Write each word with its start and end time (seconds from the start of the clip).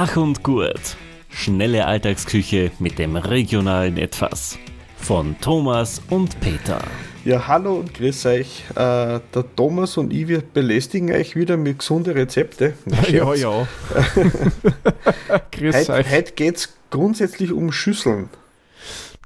Schach 0.00 0.16
und 0.16 0.42
Gurt. 0.42 0.96
Schnelle 1.28 1.84
Alltagsküche 1.84 2.70
mit 2.78 2.98
dem 2.98 3.16
regionalen 3.16 3.98
Etwas. 3.98 4.58
Von 4.96 5.36
Thomas 5.42 6.00
und 6.08 6.40
Peter. 6.40 6.80
Ja, 7.26 7.46
hallo 7.46 7.74
und 7.74 7.92
grüß 7.92 8.24
euch. 8.24 8.64
Äh, 8.70 9.20
der 9.34 9.44
Thomas 9.54 9.98
und 9.98 10.10
ich, 10.10 10.26
wir 10.26 10.40
belästigen 10.40 11.12
euch 11.12 11.36
wieder 11.36 11.58
mit 11.58 11.80
gesunden 11.80 12.14
Rezepte. 12.14 12.72
Ja, 13.10 13.34
ja. 13.34 13.68
grüß 15.52 15.76
heute, 15.76 15.92
euch. 15.92 16.10
Heute 16.10 16.32
geht 16.32 16.56
es 16.56 16.78
grundsätzlich 16.88 17.52
um 17.52 17.70
Schüsseln. 17.70 18.30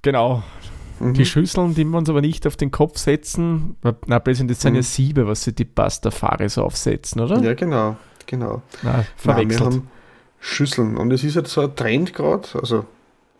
Genau. 0.03 0.43
Mhm. 0.99 1.15
Die 1.15 1.25
Schüsseln, 1.25 1.77
die 1.77 1.85
wir 1.85 1.99
uns 1.99 2.11
aber 2.11 2.21
nicht 2.21 2.49
auf 2.49 2.57
den 2.57 2.73
Kopf 2.73 2.99
setzen, 2.99 3.77
na, 4.07 4.19
das 4.19 4.39
sind 4.39 4.51
mhm. 4.51 4.75
ja 4.75 4.83
Siebe, 4.83 5.29
was 5.29 5.45
sie 5.45 5.53
die 5.53 5.67
Pasta-Fares 5.67 6.59
aufsetzen, 6.59 7.21
oder? 7.21 7.41
Ja, 7.43 7.55
genau, 7.55 7.97
genau. 8.27 8.63
Na, 8.83 9.05
verwechselt. 9.17 9.71
Nein, 9.71 9.89
Schüsseln 10.45 10.99
und 10.99 11.11
es 11.11 11.25
ist 11.25 11.37
jetzt 11.37 11.51
so 11.51 11.63
ein 11.63 11.75
Trend 11.75 12.13
gerade, 12.13 12.47
also 12.61 12.85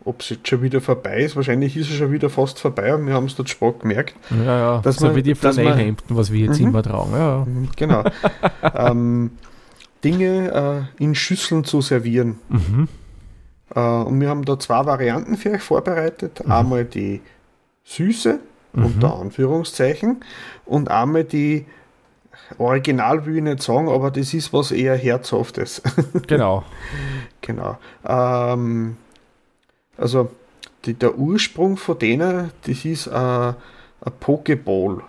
ob 0.05 0.21
es 0.21 0.29
jetzt 0.29 0.47
schon 0.47 0.63
wieder 0.63 0.81
vorbei 0.81 1.19
ist, 1.19 1.35
wahrscheinlich 1.35 1.77
ist 1.77 1.91
es 1.91 1.97
schon 1.97 2.11
wieder 2.11 2.31
fast 2.31 2.59
vorbei 2.59 2.95
und 2.95 3.05
wir 3.05 3.13
haben 3.13 3.27
es 3.27 3.35
dort 3.35 3.47
spät 3.47 3.79
gemerkt. 3.79 4.15
Ja, 4.31 4.59
ja, 4.59 4.81
dass 4.81 4.95
so 4.97 5.05
man, 5.05 5.15
wie 5.15 5.21
die 5.21 5.35
Flanellhemden, 5.35 6.17
was 6.17 6.31
wir 6.31 6.45
jetzt 6.45 6.59
mhm. 6.59 6.69
immer 6.69 6.81
tragen. 6.81 7.11
Ja, 7.13 7.45
mhm, 7.45 7.69
Genau. 7.75 8.03
ähm, 8.75 9.31
Dinge 10.03 10.87
äh, 10.99 11.03
in 11.03 11.13
Schüsseln 11.13 11.63
zu 11.63 11.81
servieren. 11.81 12.39
Mhm. 12.49 12.87
Äh, 13.75 13.79
und 13.79 14.19
wir 14.19 14.29
haben 14.29 14.43
da 14.43 14.57
zwei 14.57 14.85
Varianten 14.85 15.37
für 15.37 15.51
euch 15.51 15.61
vorbereitet. 15.61 16.43
Mhm. 16.43 16.51
Einmal 16.51 16.85
die 16.85 17.21
süße, 17.83 18.39
mhm. 18.73 18.85
unter 18.85 19.19
Anführungszeichen, 19.19 20.21
und 20.65 20.89
einmal 20.89 21.23
die 21.23 21.65
Original 22.57 23.25
will 23.25 23.37
ich 23.37 23.43
nicht 23.43 23.63
sagen, 23.63 23.89
aber 23.89 24.11
das 24.11 24.33
ist 24.33 24.53
was 24.53 24.71
eher 24.71 24.95
Herzhaftes. 24.95 25.81
Genau. 26.27 26.63
genau. 27.41 27.77
Ähm, 28.05 28.97
also 29.97 30.29
die, 30.85 30.93
der 30.93 31.17
Ursprung 31.17 31.77
von 31.77 31.97
denen, 31.99 32.51
das 32.65 32.85
ist 32.85 33.07
ein 33.07 33.55
Pokeball 34.19 35.01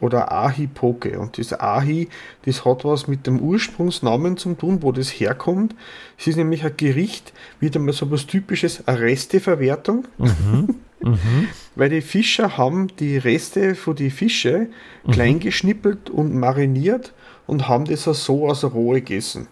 oder 0.00 0.30
Ahi-Poke. 0.30 1.18
Und 1.18 1.38
das 1.38 1.52
Ahi, 1.52 2.08
das 2.44 2.64
hat 2.64 2.84
was 2.84 3.08
mit 3.08 3.26
dem 3.26 3.40
Ursprungsnamen 3.40 4.36
zu 4.36 4.54
tun, 4.54 4.82
wo 4.82 4.92
das 4.92 5.08
herkommt. 5.08 5.74
Es 6.18 6.26
ist 6.26 6.36
nämlich 6.36 6.64
ein 6.64 6.76
Gericht, 6.76 7.32
wieder 7.60 7.80
mal 7.80 7.92
so 7.92 8.10
was 8.10 8.26
typisches, 8.26 8.86
eine 8.86 9.00
Resteverwertung. 9.00 10.06
Mhm. 10.18 10.76
Mhm. 11.06 11.48
Weil 11.76 11.90
die 11.90 12.00
Fischer 12.00 12.56
haben 12.56 12.88
die 12.98 13.16
Reste 13.16 13.74
von 13.74 13.94
die 13.94 14.10
Fische 14.10 14.68
mhm. 15.04 15.10
klein 15.12 15.40
geschnippelt 15.40 16.10
und 16.10 16.34
mariniert 16.34 17.12
und 17.46 17.68
haben 17.68 17.84
das 17.84 18.08
auch 18.08 18.14
so 18.14 18.48
aus 18.48 18.60
der 18.60 18.70
Rohe 18.70 19.00
gegessen. 19.00 19.48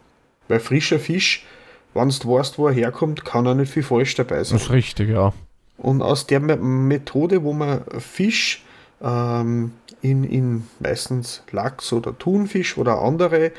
Weil 0.48 0.60
frischer 0.60 0.98
Fisch, 0.98 1.46
wenn 1.94 2.08
du 2.08 2.34
weißt, 2.34 2.58
wo 2.58 2.66
er 2.66 2.74
herkommt, 2.74 3.24
kann 3.24 3.46
er 3.46 3.54
nicht 3.54 3.72
viel 3.72 3.82
falsch 3.82 4.14
dabei 4.14 4.42
sein. 4.42 4.58
Das 4.58 4.66
ist 4.66 4.72
richtig, 4.72 5.10
ja. 5.10 5.32
Und 5.78 6.02
aus 6.02 6.26
der 6.26 6.40
Methode, 6.40 7.42
wo 7.44 7.52
man 7.52 7.82
Fisch 7.98 8.62
ähm, 9.02 9.72
in, 10.04 10.22
in 10.22 10.64
meistens 10.80 11.42
Lachs 11.50 11.92
oder 11.92 12.16
Thunfisch 12.16 12.76
oder 12.76 13.00
andere, 13.00 13.52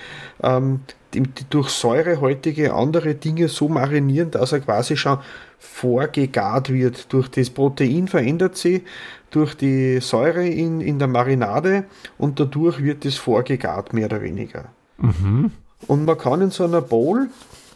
ähm, 0.44 0.82
die, 1.14 1.22
die 1.22 1.46
durch 1.50 1.70
säurehaltige 1.70 2.74
andere 2.74 3.16
Dinge 3.16 3.48
so 3.48 3.68
marinieren, 3.68 4.30
dass 4.30 4.52
er 4.52 4.60
quasi 4.60 4.96
schon 4.96 5.18
vorgegart 5.58 6.72
wird. 6.72 7.12
Durch 7.12 7.30
das 7.30 7.50
Protein 7.50 8.08
verändert 8.08 8.58
sie, 8.58 8.84
durch 9.32 9.56
die 9.56 10.00
Säure 10.02 10.48
in, 10.48 10.82
in 10.82 11.00
der 11.00 11.08
Marinade 11.08 11.86
und 12.20 12.40
dadurch 12.40 12.84
wird 12.84 13.06
es 13.06 13.16
vorgegart, 13.16 13.92
mehr 13.94 14.06
oder 14.06 14.22
weniger. 14.22 14.66
Mhm. 14.98 15.52
Und 15.88 16.06
man 16.06 16.18
kann 16.18 16.42
in 16.42 16.52
so 16.52 16.64
einer 16.64 16.82
Bowl, 16.82 17.28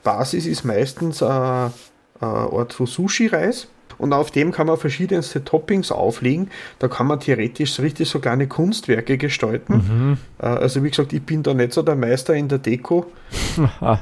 Basis 0.04 0.46
ist 0.46 0.64
meistens 0.64 1.24
eine 1.24 1.72
Art 2.20 2.74
von 2.74 2.86
Sushi-Reis, 2.86 3.68
und 3.98 4.14
auf 4.14 4.32
dem 4.32 4.52
kann 4.52 4.68
man 4.68 4.78
verschiedenste 4.78 5.44
Toppings 5.44 5.92
auflegen. 5.92 6.50
Da 6.80 6.88
kann 6.88 7.08
man 7.08 7.20
theoretisch 7.20 7.74
so 7.74 7.82
richtig 7.82 8.10
so 8.10 8.20
kleine 8.20 8.48
Kunstwerke 8.48 9.18
gestalten. 9.18 9.74
Mhm. 9.74 10.18
Äh, 10.40 10.48
also 10.48 10.84
wie 10.84 10.90
gesagt, 10.90 11.14
ich 11.14 11.24
bin 11.24 11.44
da 11.44 11.54
nicht 11.54 11.74
so 11.74 11.82
der 11.82 11.96
Meister 11.96 12.34
in 12.36 12.48
der 12.48 12.60
Deko. 12.60 13.08
ja, 13.82 14.02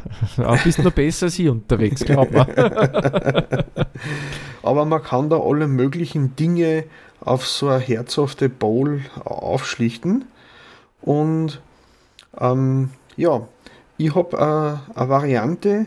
bist 0.64 0.84
noch 0.84 0.92
besser 0.92 1.28
als 1.28 1.40
ich 1.40 1.50
unterwegs, 1.50 2.04
glaub 2.04 2.32
mal. 2.32 3.66
Aber 4.64 4.86
man 4.86 5.02
kann 5.02 5.30
da 5.30 5.40
alle 5.40 5.68
möglichen 5.68 6.36
Dinge 6.36 6.84
auf 7.22 7.48
so 7.48 7.70
eine 7.70 7.80
herzhafte 7.80 8.50
Bowl 8.50 9.02
aufschlichten. 9.24 10.26
Und 11.02 11.62
ähm, 12.40 12.90
ja, 13.16 13.48
ich 13.98 14.14
habe 14.14 14.38
äh, 14.38 15.00
eine 15.00 15.10
Variante, 15.10 15.86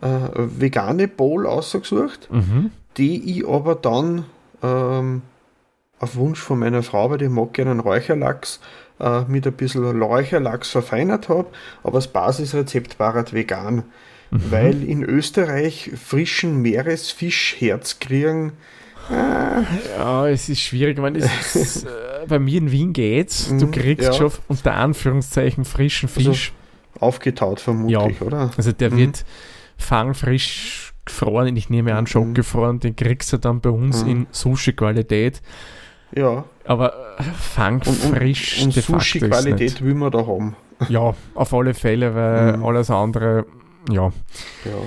äh, 0.00 0.08
vegane 0.34 1.08
Bowl 1.08 1.46
ausgesucht. 1.46 2.28
Mhm 2.30 2.70
die 2.96 3.38
ich 3.38 3.46
aber 3.46 3.74
dann 3.74 4.24
ähm, 4.62 5.22
auf 5.98 6.16
Wunsch 6.16 6.40
von 6.40 6.58
meiner 6.58 6.82
Frau, 6.82 7.10
weil 7.10 7.18
die 7.18 7.28
mag 7.28 7.52
gerne 7.52 7.72
einen 7.72 7.80
Räucherlachs, 7.80 8.60
äh, 8.98 9.22
mit 9.22 9.46
ein 9.46 9.52
bisschen 9.52 10.02
Räucherlachs 10.02 10.70
verfeinert 10.70 11.28
habe, 11.28 11.48
aber 11.82 11.98
das 11.98 12.08
Basisrezept 12.08 12.98
war 12.98 13.14
halt 13.14 13.32
vegan. 13.32 13.84
Mhm. 14.30 14.50
Weil 14.50 14.82
in 14.84 15.02
Österreich 15.02 15.90
frischen 16.02 16.62
Meeresfisch 16.62 17.56
Herz 17.58 17.98
kriegen. 17.98 18.52
Äh, 19.10 19.62
ja, 19.96 20.28
es 20.28 20.48
ist 20.48 20.60
schwierig. 20.60 20.96
Ich 20.96 21.02
meine, 21.02 21.18
ist, 21.54 21.84
äh, 21.84 21.88
bei 22.28 22.38
mir 22.38 22.58
in 22.58 22.70
Wien 22.70 22.92
geht's. 22.92 23.48
Du 23.48 23.66
mhm, 23.66 23.70
kriegst 23.72 24.06
ja. 24.06 24.12
schon 24.12 24.30
unter 24.46 24.74
Anführungszeichen 24.74 25.64
frischen 25.64 26.08
also 26.08 26.30
Fisch. 26.30 26.52
Also 26.94 27.06
aufgetaut 27.06 27.60
vermutlich, 27.60 28.20
ja. 28.20 28.26
oder? 28.26 28.50
Also 28.56 28.72
der 28.72 28.92
mhm. 28.92 28.98
wird 28.98 29.24
fangfrisch 29.76 30.89
gefroren, 31.10 31.56
ich 31.56 31.68
nehme 31.68 31.94
an, 31.94 32.06
Schock 32.06 32.28
mhm. 32.28 32.34
gefroren, 32.34 32.80
den 32.80 32.96
kriegst 32.96 33.32
du 33.32 33.38
dann 33.38 33.60
bei 33.60 33.70
uns 33.70 34.04
mhm. 34.04 34.10
in 34.10 34.26
Sushi-Qualität. 34.30 35.42
Ja. 36.14 36.44
Aber 36.64 36.94
äh, 37.18 37.22
fangfrisch. 37.22 38.58
Und, 38.58 38.76
und, 38.76 38.76
und 38.76 38.82
Sushi-Qualität 38.82 39.82
will 39.82 39.94
man 39.94 40.10
da 40.10 40.26
haben. 40.26 40.56
Ja, 40.88 41.14
auf 41.34 41.52
alle 41.52 41.74
Fälle, 41.74 42.14
weil 42.14 42.56
mhm. 42.56 42.64
alles 42.64 42.90
andere, 42.90 43.44
ja. 43.90 44.12
Ja. 44.64 44.80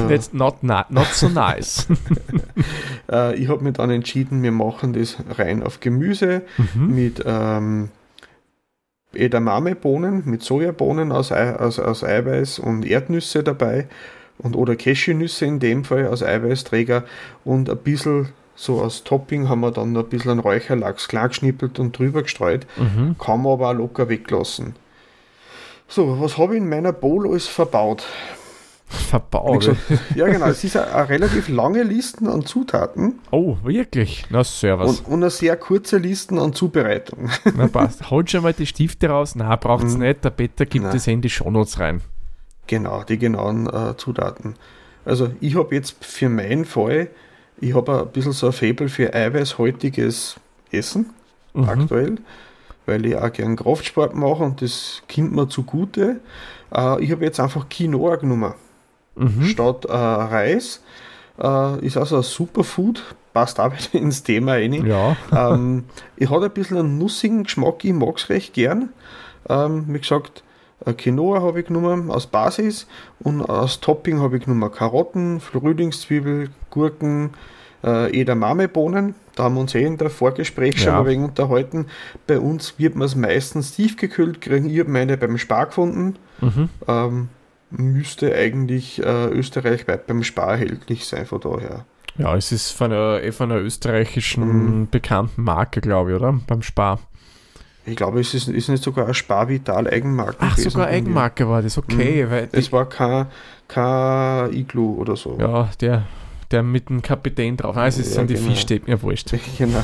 Und, 0.00 0.10
äh, 0.10 0.20
not, 0.32 0.62
not 0.62 1.06
so 1.12 1.28
nice. 1.28 1.86
äh, 3.12 3.34
ich 3.36 3.48
habe 3.48 3.62
mich 3.62 3.74
dann 3.74 3.90
entschieden, 3.90 4.42
wir 4.42 4.52
machen 4.52 4.92
das 4.92 5.16
rein 5.38 5.62
auf 5.62 5.80
Gemüse 5.80 6.42
mhm. 6.74 6.94
mit 6.94 7.22
ähm, 7.24 7.88
Edamame-Bohnen, 9.14 10.22
mit 10.26 10.42
Sojabohnen 10.42 11.12
aus, 11.12 11.30
aus, 11.30 11.78
aus 11.78 12.02
Eiweiß 12.02 12.58
und 12.58 12.84
Erdnüsse 12.84 13.44
dabei 13.44 13.86
und 14.38 14.56
oder 14.56 14.76
Cashewnüsse 14.76 15.46
in 15.46 15.60
dem 15.60 15.84
Fall 15.84 16.06
als 16.06 16.22
Eiweißträger 16.22 17.04
und 17.44 17.70
ein 17.70 17.78
bisschen 17.78 18.28
so 18.56 18.80
als 18.82 19.02
Topping 19.02 19.48
haben 19.48 19.60
wir 19.60 19.72
dann 19.72 19.96
ein 19.96 20.04
bisschen 20.06 20.32
einen 20.32 20.40
Räucherlachs 20.40 21.08
klar 21.08 21.28
geschnippelt 21.28 21.78
und 21.78 21.98
drüber 21.98 22.22
gestreut. 22.22 22.66
Mhm. 22.76 23.16
Kann 23.18 23.42
man 23.42 23.54
aber 23.54 23.70
auch 23.70 23.74
locker 23.74 24.08
weglassen. 24.08 24.76
So, 25.88 26.20
was 26.20 26.38
habe 26.38 26.54
ich 26.54 26.62
in 26.62 26.68
meiner 26.68 26.92
Bowl 26.92 27.28
alles 27.28 27.46
verbaut? 27.46 28.06
Verbaut? 28.86 29.60
Gesagt, 29.60 29.78
ja, 30.14 30.26
genau. 30.26 30.46
Es 30.46 30.62
ist 30.62 30.76
eine, 30.76 31.08
relativ 31.08 31.48
lange 31.48 31.82
Liste 31.82 32.30
an 32.30 32.44
Zutaten. 32.44 33.18
Oh, 33.30 33.56
wirklich? 33.64 34.24
Na, 34.30 34.44
servus. 34.44 35.00
Und, 35.00 35.08
und 35.08 35.22
eine 35.22 35.30
sehr 35.30 35.56
kurze 35.56 35.98
Liste 35.98 36.40
an 36.40 36.52
Zubereitung. 36.52 37.30
Na, 37.56 37.66
passt. 37.66 38.10
Holt 38.10 38.30
schon 38.30 38.42
mal 38.42 38.52
die 38.52 38.66
Stifte 38.66 39.08
raus. 39.08 39.34
Na, 39.34 39.56
braucht 39.56 39.84
es 39.84 39.94
mhm. 39.94 40.02
nicht. 40.02 40.24
Der 40.24 40.30
Peter 40.30 40.64
gibt 40.64 40.84
Nein. 40.84 40.92
das 40.92 41.06
in 41.06 41.22
die 41.22 41.30
Shownotes 41.30 41.80
rein. 41.80 42.02
Genau, 42.66 43.02
die 43.04 43.18
genauen 43.18 43.66
äh, 43.66 43.96
Zutaten. 43.96 44.54
Also 45.04 45.30
ich 45.40 45.56
habe 45.56 45.74
jetzt 45.74 46.02
für 46.04 46.28
meinen 46.28 46.64
Fall, 46.64 47.08
ich 47.60 47.74
habe 47.74 48.00
ein 48.00 48.08
bisschen 48.08 48.32
so 48.32 48.46
ein 48.46 48.52
Faible 48.52 48.88
für 48.88 49.12
eiweißhaltiges 49.12 50.36
Essen 50.70 51.10
mhm. 51.52 51.68
aktuell, 51.68 52.16
weil 52.86 53.04
ich 53.06 53.16
auch 53.16 53.32
gern 53.32 53.56
Kraftsport 53.56 54.14
mache 54.14 54.42
und 54.42 54.62
das 54.62 55.02
kommt 55.14 55.32
mir 55.32 55.48
zugute. 55.48 56.20
Äh, 56.74 57.02
ich 57.04 57.10
habe 57.10 57.24
jetzt 57.24 57.40
einfach 57.40 57.68
Quinoa 57.68 58.16
genommen. 58.16 58.54
Mhm. 59.16 59.44
Statt 59.44 59.84
äh, 59.84 59.92
Reis. 59.92 60.80
Äh, 61.38 61.84
ist 61.84 61.96
also 61.96 62.18
ein 62.18 62.22
Superfood, 62.22 63.02
passt 63.32 63.58
auch 63.58 63.72
wieder 63.92 64.02
ins 64.02 64.22
Thema 64.22 64.52
rein. 64.52 64.86
Ja. 64.86 65.16
ähm, 65.32 65.84
ich 66.16 66.30
habe 66.30 66.46
ein 66.46 66.52
bisschen 66.52 66.78
einen 66.78 66.98
nussigen 66.98 67.44
Geschmack, 67.44 67.84
ich 67.84 67.92
mag 67.92 68.16
es 68.16 68.28
recht 68.28 68.54
gern. 68.54 68.90
Ähm, 69.48 69.84
wie 69.88 69.98
gesagt, 69.98 70.42
Quinoa 70.92 71.40
habe 71.40 71.60
ich 71.60 71.66
genommen 71.66 72.10
als 72.10 72.26
Basis 72.26 72.86
und 73.20 73.42
als 73.48 73.80
Topping 73.80 74.20
habe 74.20 74.36
ich 74.36 74.44
genommen 74.44 74.70
Karotten, 74.70 75.40
Frühlingszwiebel, 75.40 76.50
Gurken, 76.70 77.30
äh, 77.82 78.20
Edamame-Bohnen. 78.20 79.14
Da 79.34 79.44
haben 79.44 79.54
wir 79.54 79.62
uns 79.62 79.74
eh 79.74 79.84
in 79.84 79.96
der 79.96 80.10
Vorgespräch 80.10 80.78
schon 80.78 80.92
ja. 80.92 81.00
ein 81.00 81.06
wenig 81.06 81.28
unterhalten. 81.28 81.86
Bei 82.26 82.38
uns 82.38 82.78
wird 82.78 82.94
man 82.94 83.06
es 83.06 83.16
meistens 83.16 83.72
tiefgekühlt 83.72 84.40
kriegen. 84.40 84.68
Ich 84.68 84.78
habe 84.80 84.90
meine 84.90 85.16
beim 85.16 85.38
Spar 85.38 85.66
gefunden. 85.66 86.16
Mhm. 86.40 86.68
Ähm, 86.86 87.28
müsste 87.70 88.34
eigentlich 88.34 89.02
äh, 89.02 89.26
österreichweit 89.28 90.06
beim 90.06 90.22
Spar 90.22 90.52
erhältlich 90.52 91.06
sein, 91.06 91.26
von 91.26 91.40
daher. 91.40 91.84
Ja, 92.16 92.36
es 92.36 92.52
ist 92.52 92.70
von 92.70 92.92
einer, 92.92 93.22
eh 93.22 93.32
von 93.32 93.50
einer 93.50 93.60
österreichischen 93.60 94.80
mhm. 94.80 94.88
bekannten 94.90 95.42
Marke, 95.42 95.80
glaube 95.80 96.12
ich, 96.12 96.16
oder? 96.16 96.38
Beim 96.46 96.62
Spar. 96.62 97.00
Ich 97.86 97.96
glaube, 97.96 98.20
es 98.20 98.32
ist, 98.34 98.48
ist 98.48 98.68
nicht 98.68 98.82
sogar 98.82 99.04
eine 99.04 99.14
Sparvital 99.14 99.86
Eigenmarke. 99.88 100.36
Ach, 100.40 100.56
sogar 100.56 100.86
Eigenmarke 100.86 101.48
war 101.48 101.60
das, 101.62 101.76
okay. 101.76 102.24
Mhm. 102.24 102.30
Weil 102.30 102.48
es 102.52 102.72
war 102.72 102.88
kein, 102.88 103.26
kein 103.68 104.52
Iglu 104.54 104.94
oder 104.94 105.16
so. 105.16 105.36
Ja, 105.38 105.68
der, 105.80 106.06
der 106.50 106.62
mit 106.62 106.88
dem 106.88 107.02
Kapitän 107.02 107.56
drauf. 107.58 107.76
Also 107.76 108.00
es 108.00 108.08
Ja, 108.08 108.14
sind 108.14 108.30
die 108.30 108.34
genau. 108.34 108.48
Fischstäbchen, 108.48 108.90
ja 108.90 109.02
wurscht. 109.02 109.32
Genau. 109.58 109.82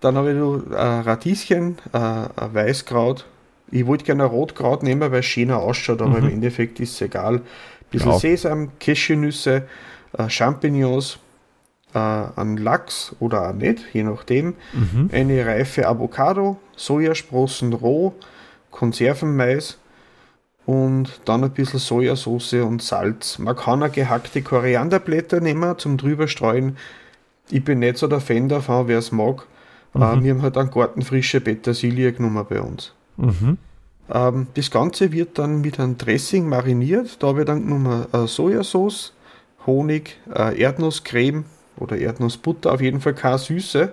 Dann 0.00 0.16
habe 0.16 0.32
ich 0.32 0.36
noch 0.36 0.60
äh, 0.70 0.76
Radieschen, 0.76 1.78
äh, 1.92 1.96
ein 1.98 2.28
Weißkraut. 2.54 3.24
Ich 3.70 3.86
wollte 3.86 4.04
gerne 4.04 4.24
ein 4.24 4.30
Rotkraut 4.30 4.82
nehmen, 4.82 5.00
weil 5.12 5.20
es 5.20 5.26
schöner 5.26 5.58
ausschaut, 5.58 6.02
aber 6.02 6.18
Mhm. 6.18 6.26
im 6.28 6.32
Endeffekt 6.34 6.80
ist 6.80 6.92
es 6.94 7.00
egal. 7.00 7.36
Ein 7.36 7.40
bisschen 7.90 8.10
Ja. 8.10 8.18
Sesam, 8.18 8.70
Cashewnüsse, 8.80 9.66
äh, 10.18 10.28
Champignons, 10.28 11.18
äh, 11.94 11.98
ein 12.36 12.56
Lachs 12.56 13.14
oder 13.20 13.50
auch 13.50 13.54
nicht, 13.54 13.82
je 13.92 14.02
nachdem. 14.04 14.54
Mhm. 14.72 15.10
Eine 15.12 15.46
reife 15.46 15.86
Avocado, 15.86 16.58
Sojasprossen 16.76 17.72
roh, 17.72 18.14
Konservenmais 18.70 19.78
und 20.66 21.20
dann 21.24 21.44
ein 21.44 21.50
bisschen 21.50 21.78
Sojasauce 21.78 22.54
und 22.54 22.82
Salz. 22.82 23.38
Man 23.38 23.56
kann 23.56 23.82
auch 23.82 23.92
gehackte 23.92 24.42
Korianderblätter 24.42 25.40
nehmen 25.40 25.78
zum 25.78 25.96
drüber 25.96 26.28
streuen. 26.28 26.76
Ich 27.50 27.64
bin 27.64 27.80
nicht 27.80 27.98
so 27.98 28.06
der 28.06 28.20
Fan 28.20 28.48
davon, 28.48 28.88
wer 28.88 28.98
es 28.98 29.12
mag. 29.12 29.46
Äh, 29.94 29.98
Mhm. 29.98 30.24
wir 30.24 30.34
haben 30.34 30.42
halt 30.42 30.56
dann 30.56 30.70
gartenfrische 30.70 31.40
Petersilie 31.40 32.12
genommen 32.12 32.46
bei 32.48 32.60
uns. 32.60 32.94
Mhm. 33.16 33.58
Ähm, 34.10 34.46
das 34.54 34.70
Ganze 34.70 35.12
wird 35.12 35.38
dann 35.38 35.60
mit 35.60 35.78
einem 35.78 35.98
Dressing 35.98 36.48
mariniert. 36.48 37.22
Da 37.22 37.36
ich 37.36 37.44
dann 37.44 37.66
genommen 37.66 38.06
äh, 38.12 38.26
Sojasauce, 38.26 39.12
Honig, 39.66 40.18
äh, 40.34 40.58
Erdnusscreme 40.60 41.44
oder 41.78 41.96
Erdnussbutter, 41.96 42.72
auf 42.72 42.80
jeden 42.80 43.00
Fall 43.00 43.14
keine 43.14 43.38
Süße. 43.38 43.92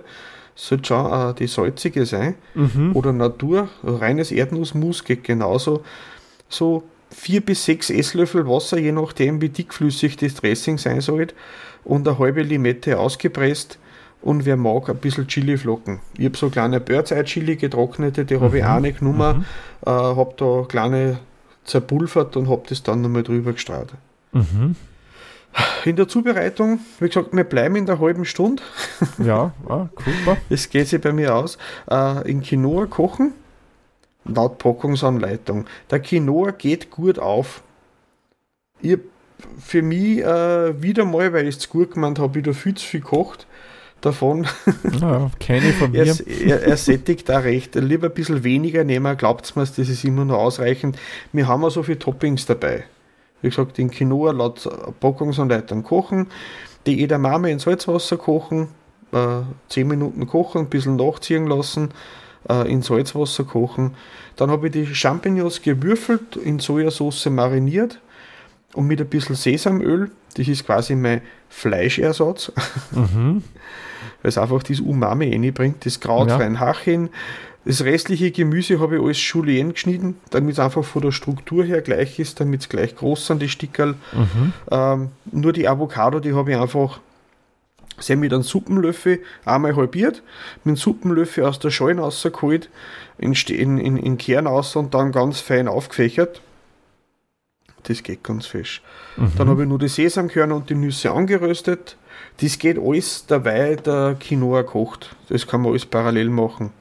Sollte 0.54 0.84
schon 0.84 1.30
äh, 1.30 1.34
die 1.34 1.46
salzige 1.46 2.04
sein. 2.04 2.34
Mhm. 2.54 2.94
Oder 2.94 3.12
Natur, 3.12 3.68
reines 3.82 4.30
Erdnussmus 4.32 5.04
geht 5.04 5.24
genauso. 5.24 5.82
So 6.48 6.82
vier 7.10 7.40
bis 7.40 7.64
sechs 7.64 7.90
Esslöffel 7.90 8.46
Wasser, 8.46 8.78
je 8.78 8.92
nachdem 8.92 9.40
wie 9.40 9.48
dickflüssig 9.48 10.16
das 10.16 10.34
Dressing 10.34 10.78
sein 10.78 11.00
soll. 11.00 11.28
Und 11.84 12.06
eine 12.06 12.18
halbe 12.18 12.42
Limette 12.42 12.98
ausgepresst. 12.98 13.78
Und 14.22 14.44
wer 14.44 14.58
mag, 14.58 14.90
ein 14.90 14.96
bisschen 14.98 15.26
Chiliflocken. 15.26 16.00
Ich 16.18 16.26
habe 16.26 16.36
so 16.36 16.50
kleine 16.50 16.78
Bird's-Eye-Chili 16.78 17.56
getrocknete, 17.56 18.26
die 18.26 18.38
habe 18.38 18.58
ich 18.58 18.64
auch 18.64 18.80
nicht 18.80 18.98
genommen. 18.98 19.46
Äh, 19.86 19.90
habe 19.90 20.34
da 20.36 20.66
kleine 20.68 21.20
zerpulvert 21.64 22.36
und 22.36 22.50
habe 22.50 22.62
das 22.68 22.82
dann 22.82 23.00
nochmal 23.00 23.22
drüber 23.22 23.52
gestreut. 23.52 23.88
Mhm. 24.32 24.76
In 25.84 25.96
der 25.96 26.08
Zubereitung, 26.08 26.80
wie 27.00 27.08
gesagt, 27.08 27.28
wir 27.32 27.44
bleiben 27.44 27.76
in 27.76 27.86
der 27.86 27.98
halben 27.98 28.24
Stunde. 28.24 28.62
Ja, 29.18 29.52
ah, 29.68 29.88
super. 30.04 30.36
Das 30.48 30.68
geht 30.68 30.88
sich 30.88 31.00
bei 31.00 31.12
mir 31.12 31.34
aus. 31.34 31.58
Äh, 31.90 32.30
in 32.30 32.42
Quinoa 32.42 32.86
kochen, 32.86 33.32
laut 34.24 34.58
Packungsanleitung. 34.58 35.66
Der 35.90 36.00
Quinoa 36.00 36.52
geht 36.52 36.90
gut 36.90 37.18
auf. 37.18 37.62
Ich 38.80 38.98
für 39.58 39.82
mich 39.82 40.18
äh, 40.18 40.82
wieder 40.82 41.04
mal, 41.04 41.32
weil 41.32 41.46
ich 41.46 41.56
es 41.56 41.60
zu 41.60 41.70
gut 41.70 41.92
gemeint 41.92 42.18
habe, 42.18 42.34
wieder 42.34 42.54
viel 42.54 42.74
zu 42.74 42.86
viel 42.86 43.00
gekocht 43.00 43.46
davon. 44.00 44.46
Ja, 45.00 45.30
keine 45.40 45.72
von 45.72 45.94
Er, 45.94 46.04
mir. 46.04 46.16
er, 46.46 46.62
er 46.62 46.76
sättigt 46.76 47.28
da 47.28 47.38
recht. 47.38 47.74
Lieber 47.74 48.08
ein 48.08 48.14
bisschen 48.14 48.44
weniger 48.44 48.84
nehmen, 48.84 49.16
glaubt 49.16 49.54
mir, 49.56 49.62
das 49.62 49.78
ist 49.78 50.04
immer 50.04 50.24
noch 50.24 50.38
ausreichend. 50.38 50.98
Wir 51.32 51.48
haben 51.48 51.62
ja 51.62 51.70
so 51.70 51.82
viele 51.82 51.98
Toppings 51.98 52.46
dabei. 52.46 52.84
Wie 53.42 53.48
gesagt, 53.48 53.78
den 53.78 53.90
Quinoa 53.90 54.32
laut 54.32 54.68
Packungsanleitung 55.00 55.82
kochen, 55.82 56.26
die 56.86 57.02
Edamame 57.02 57.50
in 57.50 57.58
Salzwasser 57.58 58.16
kochen, 58.16 58.68
äh, 59.12 59.40
10 59.68 59.88
Minuten 59.88 60.26
kochen, 60.26 60.62
ein 60.62 60.68
bisschen 60.68 60.96
nachziehen 60.96 61.46
lassen, 61.46 61.90
äh, 62.48 62.70
in 62.70 62.82
Salzwasser 62.82 63.44
kochen. 63.44 63.94
Dann 64.36 64.50
habe 64.50 64.66
ich 64.66 64.72
die 64.72 64.86
Champignons 64.94 65.62
gewürfelt, 65.62 66.36
in 66.36 66.58
Sojasauce 66.58 67.26
mariniert 67.26 68.00
und 68.74 68.86
mit 68.86 69.00
ein 69.00 69.08
bisschen 69.08 69.34
Sesamöl, 69.36 70.10
das 70.36 70.46
ist 70.48 70.64
quasi 70.64 70.94
mein 70.94 71.22
Fleischersatz, 71.48 72.52
Mhm. 72.92 73.42
weil 74.22 74.28
es 74.28 74.38
einfach 74.38 74.62
das 74.62 74.80
Umami 74.80 75.30
reinbringt, 75.32 75.84
das 75.84 75.98
Kraut 76.00 76.28
Ja. 76.28 76.36
rein 76.36 76.60
Hachen. 76.60 77.08
Das 77.64 77.84
restliche 77.84 78.30
Gemüse 78.30 78.80
habe 78.80 78.96
ich 78.96 79.02
alles 79.02 79.32
Julienne 79.32 79.74
geschnitten, 79.74 80.16
damit 80.30 80.54
es 80.54 80.58
einfach 80.58 80.84
von 80.84 81.02
der 81.02 81.12
Struktur 81.12 81.62
her 81.64 81.82
gleich 81.82 82.18
ist, 82.18 82.40
damit 82.40 82.62
es 82.62 82.68
gleich 82.68 82.96
groß 82.96 83.26
sind, 83.26 83.42
die 83.42 83.50
Stickerl. 83.50 83.96
Mhm. 84.12 84.52
Ähm, 84.70 85.08
nur 85.30 85.52
die 85.52 85.68
Avocado, 85.68 86.20
die 86.20 86.32
habe 86.32 86.52
ich 86.52 86.56
einfach 86.56 87.00
sehr 87.98 88.16
mit 88.16 88.32
einem 88.32 88.42
Suppenlöffel 88.42 89.20
einmal 89.44 89.76
halbiert, 89.76 90.22
mit 90.64 90.72
einem 90.72 90.76
Suppenlöffel 90.76 91.44
aus 91.44 91.58
der 91.58 91.70
Schale 91.70 92.00
rausgeholt, 92.00 92.70
in, 93.18 93.34
in, 93.34 93.78
in, 93.78 93.96
in 93.98 94.16
Kern 94.16 94.46
raus 94.46 94.74
und 94.74 94.94
dann 94.94 95.12
ganz 95.12 95.40
fein 95.40 95.68
aufgefächert. 95.68 96.40
Das 97.84 98.02
geht 98.02 98.22
ganz 98.22 98.46
fesch. 98.46 98.82
Dann 99.36 99.48
habe 99.48 99.62
ich 99.62 99.68
nur 99.68 99.78
die 99.78 99.88
Sesamkörner 99.88 100.56
und 100.56 100.70
die 100.70 100.74
Nüsse 100.74 101.12
angeröstet. 101.12 101.96
Das 102.40 102.58
geht 102.58 102.78
alles 102.78 103.26
dabei, 103.26 103.76
der 103.76 104.16
Quinoa 104.18 104.62
kocht. 104.62 105.14
Das 105.28 105.46
kann 105.46 105.62
man 105.62 105.70
alles 105.70 105.86
parallel 105.86 106.30
machen. 106.30 106.72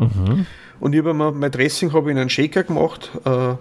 Mhm. 0.00 0.46
Und 0.80 0.94
ich 0.94 1.04
habe 1.04 1.14
mein 1.14 1.50
Dressing 1.50 1.92
habe 1.92 2.10
ich 2.10 2.16
in 2.16 2.20
einen 2.20 2.30
Shaker 2.30 2.64
gemacht. 2.64 3.10
Äh, 3.24 3.54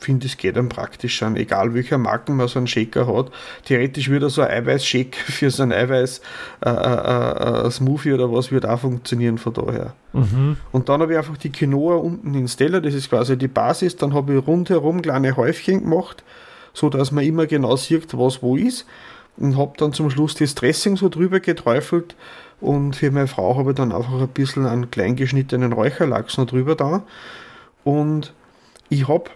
Finde, 0.00 0.26
es 0.28 0.38
geht 0.38 0.56
dann 0.56 0.70
praktisch 0.70 1.22
an, 1.22 1.36
egal 1.36 1.74
welcher 1.74 1.98
Marken 1.98 2.34
man 2.34 2.48
so 2.48 2.58
einen 2.58 2.66
Shaker 2.66 3.06
hat. 3.06 3.30
Theoretisch 3.66 4.08
würde 4.08 4.30
so 4.30 4.40
ein 4.40 4.48
Eiweiß-Shake 4.50 5.14
für 5.26 5.50
so 5.50 5.62
ein 5.62 5.72
Eiweiß 5.72 6.22
äh, 6.64 6.70
äh, 6.70 7.66
äh, 7.66 7.70
Smoothie 7.70 8.14
oder 8.14 8.32
was 8.32 8.50
wird 8.50 8.64
auch 8.64 8.80
funktionieren 8.80 9.36
von 9.36 9.52
daher. 9.52 9.92
Mhm. 10.14 10.56
Und 10.72 10.88
dann 10.88 11.02
habe 11.02 11.12
ich 11.12 11.18
einfach 11.18 11.36
die 11.36 11.52
Quinoa 11.52 11.96
unten 11.96 12.32
ins 12.32 12.56
Teller, 12.56 12.80
das 12.80 12.94
ist 12.94 13.10
quasi 13.10 13.36
die 13.36 13.48
Basis. 13.48 13.96
Dann 13.96 14.14
habe 14.14 14.34
ich 14.34 14.46
rundherum 14.46 15.02
kleine 15.02 15.36
Häufchen 15.36 15.82
gemacht, 15.82 16.24
so 16.72 16.88
dass 16.88 17.12
man 17.12 17.22
immer 17.22 17.46
genau 17.46 17.76
sieht, 17.76 18.16
was 18.16 18.42
wo 18.42 18.56
ist. 18.56 18.86
Und 19.36 19.58
habe 19.58 19.74
dann 19.76 19.92
zum 19.92 20.08
Schluss 20.08 20.34
das 20.34 20.54
Dressing 20.54 20.96
so 20.96 21.10
drüber 21.10 21.40
geträufelt. 21.40 22.16
Und 22.60 22.96
für 22.96 23.10
meine 23.10 23.26
Frau 23.26 23.56
habe 23.56 23.70
ich 23.70 23.76
dann 23.76 23.92
einfach 23.92 24.20
ein 24.20 24.28
bisschen 24.28 24.66
einen 24.66 24.90
klein 24.90 25.16
geschnittenen 25.16 25.72
Räucherlachs 25.72 26.36
noch 26.36 26.46
drüber 26.46 26.74
da. 26.74 27.02
Und 27.84 28.34
ich 28.88 29.08
habe 29.08 29.30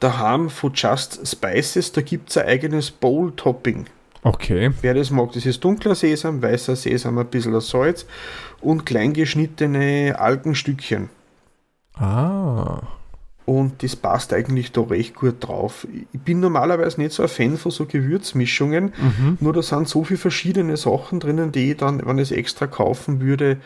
daheim 0.00 0.50
von 0.50 0.72
Just 0.74 1.26
Spices, 1.26 1.92
da 1.92 2.02
gibt 2.02 2.30
es 2.30 2.36
ein 2.36 2.46
eigenes 2.46 2.90
Bowl-Topping. 2.90 3.86
Okay. 4.24 4.70
Wer 4.82 4.94
das 4.94 5.10
mag, 5.10 5.32
das 5.32 5.46
ist 5.46 5.64
dunkler 5.64 5.94
Sesam, 5.94 6.42
weißer 6.42 6.76
Sesam, 6.76 7.18
ein 7.18 7.26
bisschen 7.26 7.58
Salz 7.60 8.06
und 8.60 8.86
klein 8.86 9.14
geschnittene 9.14 10.16
Algenstückchen. 10.18 11.08
Ah. 11.94 12.82
Und 13.44 13.82
das 13.82 13.96
passt 13.96 14.32
eigentlich 14.32 14.70
da 14.70 14.82
recht 14.82 15.14
gut 15.16 15.36
drauf. 15.40 15.86
Ich 16.12 16.20
bin 16.20 16.38
normalerweise 16.40 17.00
nicht 17.00 17.12
so 17.12 17.24
ein 17.24 17.28
Fan 17.28 17.56
von 17.58 17.72
so 17.72 17.86
Gewürzmischungen, 17.86 18.92
Mhm. 18.96 19.38
nur 19.40 19.52
da 19.52 19.62
sind 19.62 19.88
so 19.88 20.04
viele 20.04 20.18
verschiedene 20.18 20.76
Sachen 20.76 21.18
drinnen, 21.18 21.50
die 21.50 21.72
ich 21.72 21.76
dann, 21.78 22.00
wenn 22.06 22.18
ich 22.18 22.30
es 22.30 22.36
extra 22.36 22.66
kaufen 22.68 23.20
würde, 23.20 23.56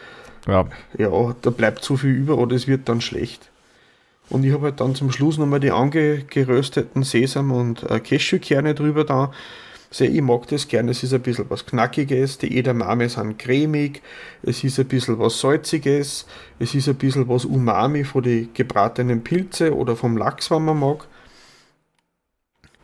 Ja. 0.47 0.65
ja, 0.97 1.35
da 1.43 1.51
bleibt 1.51 1.85
so 1.85 1.97
viel 1.99 2.11
über 2.15 2.39
oder 2.39 2.57
es 2.57 2.67
wird 2.67 2.89
dann 2.89 3.01
schlecht. 3.03 3.51
Und 4.31 4.45
ich 4.45 4.53
habe 4.53 4.65
halt 4.65 4.81
dann 4.81 4.95
zum 4.95 5.13
Schluss 5.13 5.39
nochmal 5.39 5.61
die 5.61 5.71
angerösteten 5.73 7.03
Sesam- 7.05 7.53
und 7.53 7.83
äh, 7.89 8.01
Cashewkerne 8.01 8.75
drüber 8.75 9.05
da. 9.05 9.31
Sehr, 9.97 10.11
ich 10.11 10.21
mag 10.21 10.47
das 10.49 10.69
gerne, 10.69 10.91
es 10.91 11.03
ist 11.03 11.15
ein 11.15 11.23
bisschen 11.23 11.49
was 11.49 11.65
Knackiges, 11.65 12.37
die 12.37 12.59
Edamame 12.59 13.09
sind 13.09 13.39
cremig, 13.39 14.03
es 14.43 14.63
ist 14.63 14.79
ein 14.79 14.89
bisschen 14.89 15.19
was 15.19 15.41
Salziges, 15.41 16.27
es 16.59 16.75
ist 16.75 16.87
ein 16.87 16.97
bisschen 16.97 17.27
was 17.31 17.47
Umami 17.47 18.05
von 18.05 18.23
den 18.23 18.53
gebratenen 18.53 19.25
Pilze 19.25 19.75
oder 19.75 19.97
vom 19.97 20.19
Lachs, 20.19 20.51
wenn 20.51 20.67
man 20.67 20.81
mag. 20.81 21.07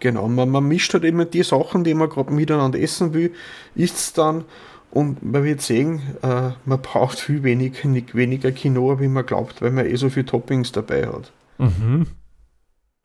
Genau, 0.00 0.26
man, 0.26 0.48
man 0.48 0.66
mischt 0.66 0.94
halt 0.94 1.04
immer 1.04 1.26
die 1.26 1.42
Sachen, 1.42 1.84
die 1.84 1.92
man 1.92 2.08
gerade 2.08 2.32
miteinander 2.32 2.80
essen 2.80 3.12
will, 3.12 3.34
isst 3.74 3.96
es 3.98 4.12
dann 4.14 4.46
und 4.90 5.22
man 5.22 5.44
wird 5.44 5.60
sehen, 5.60 6.00
äh, 6.22 6.52
man 6.64 6.80
braucht 6.80 7.20
viel 7.20 7.42
wenig, 7.42 7.84
nicht 7.84 8.14
weniger 8.14 8.52
Quinoa, 8.52 9.00
wie 9.00 9.08
man 9.08 9.26
glaubt, 9.26 9.60
weil 9.60 9.70
man 9.70 9.84
eh 9.84 9.96
so 9.96 10.08
viele 10.08 10.24
Toppings 10.24 10.72
dabei 10.72 11.08
hat. 11.08 11.30
Mhm. 11.58 12.06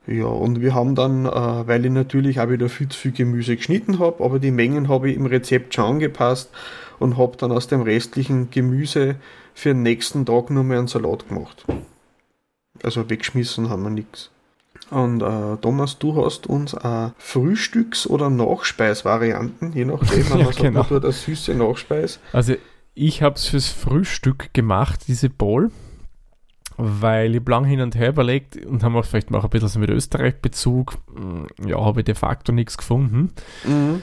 Ja, 0.08 0.26
und 0.26 0.62
wir 0.62 0.74
haben 0.74 0.96
dann, 0.96 1.26
äh, 1.26 1.68
weil 1.68 1.86
ich 1.86 1.92
natürlich 1.92 2.40
auch 2.40 2.50
wieder 2.50 2.70
viel 2.70 2.88
zu 2.88 2.98
viel 2.98 3.12
Gemüse 3.12 3.58
geschnitten 3.58 4.00
habe, 4.00 4.24
aber 4.24 4.40
die 4.40 4.52
Mengen 4.52 4.88
habe 4.88 5.10
ich 5.10 5.18
im 5.18 5.26
Rezept 5.26 5.74
schon 5.76 5.96
angepasst 5.96 6.50
und 7.00 7.18
habe 7.18 7.36
dann 7.38 7.52
aus 7.52 7.68
dem 7.68 7.82
restlichen 7.82 8.50
Gemüse 8.50 9.16
für 9.54 9.70
den 9.70 9.84
nächsten 9.84 10.26
Tag 10.26 10.50
nur 10.50 10.64
mehr 10.64 10.80
einen 10.80 10.88
Salat 10.88 11.28
gemacht. 11.28 11.66
Also 12.84 13.10
weggeschmissen 13.10 13.70
haben 13.70 13.84
wir 13.84 13.90
nichts. 13.90 14.30
Und 14.90 15.22
äh, 15.22 15.58
Thomas, 15.58 16.00
du 16.00 16.24
hast 16.24 16.48
uns 16.48 16.74
äh, 16.74 17.10
Frühstücks- 17.18 18.08
oder 18.08 18.30
Nachspeisvarianten, 18.30 19.74
je 19.74 19.86
nachdem, 19.86 20.24
Ja, 20.30 20.36
man 20.36 20.46
sagt, 20.46 20.58
genau. 20.60 20.86
eine 20.90 21.12
süße 21.12 21.54
Nachspeis. 21.54 22.20
Also 22.32 22.56
ich 22.94 23.22
habe 23.22 23.36
es 23.36 23.48
fürs 23.48 23.68
Frühstück 23.68 24.54
gemacht, 24.54 25.02
diese 25.08 25.30
Bowl, 25.30 25.72
weil 26.78 27.36
ich 27.36 27.48
lang 27.48 27.66
hin 27.66 27.82
und 27.82 27.96
her 27.96 28.10
überlegt 28.10 28.56
und 28.66 28.84
haben 28.84 28.96
auch 28.96 29.06
vielleicht 29.06 29.32
mal 29.32 29.42
ein 29.42 29.50
bisschen 29.50 29.68
so 29.70 29.80
mit 29.80 29.90
Österreich-Bezug. 29.90 30.98
Mm, 31.16 31.68
Ja, 31.68 31.84
habe 31.84 32.02
ich 32.02 32.06
de 32.06 32.16
facto 32.16 32.52
nichts 32.52 32.78
gefunden. 32.78 33.32
Mhm. 33.66 34.02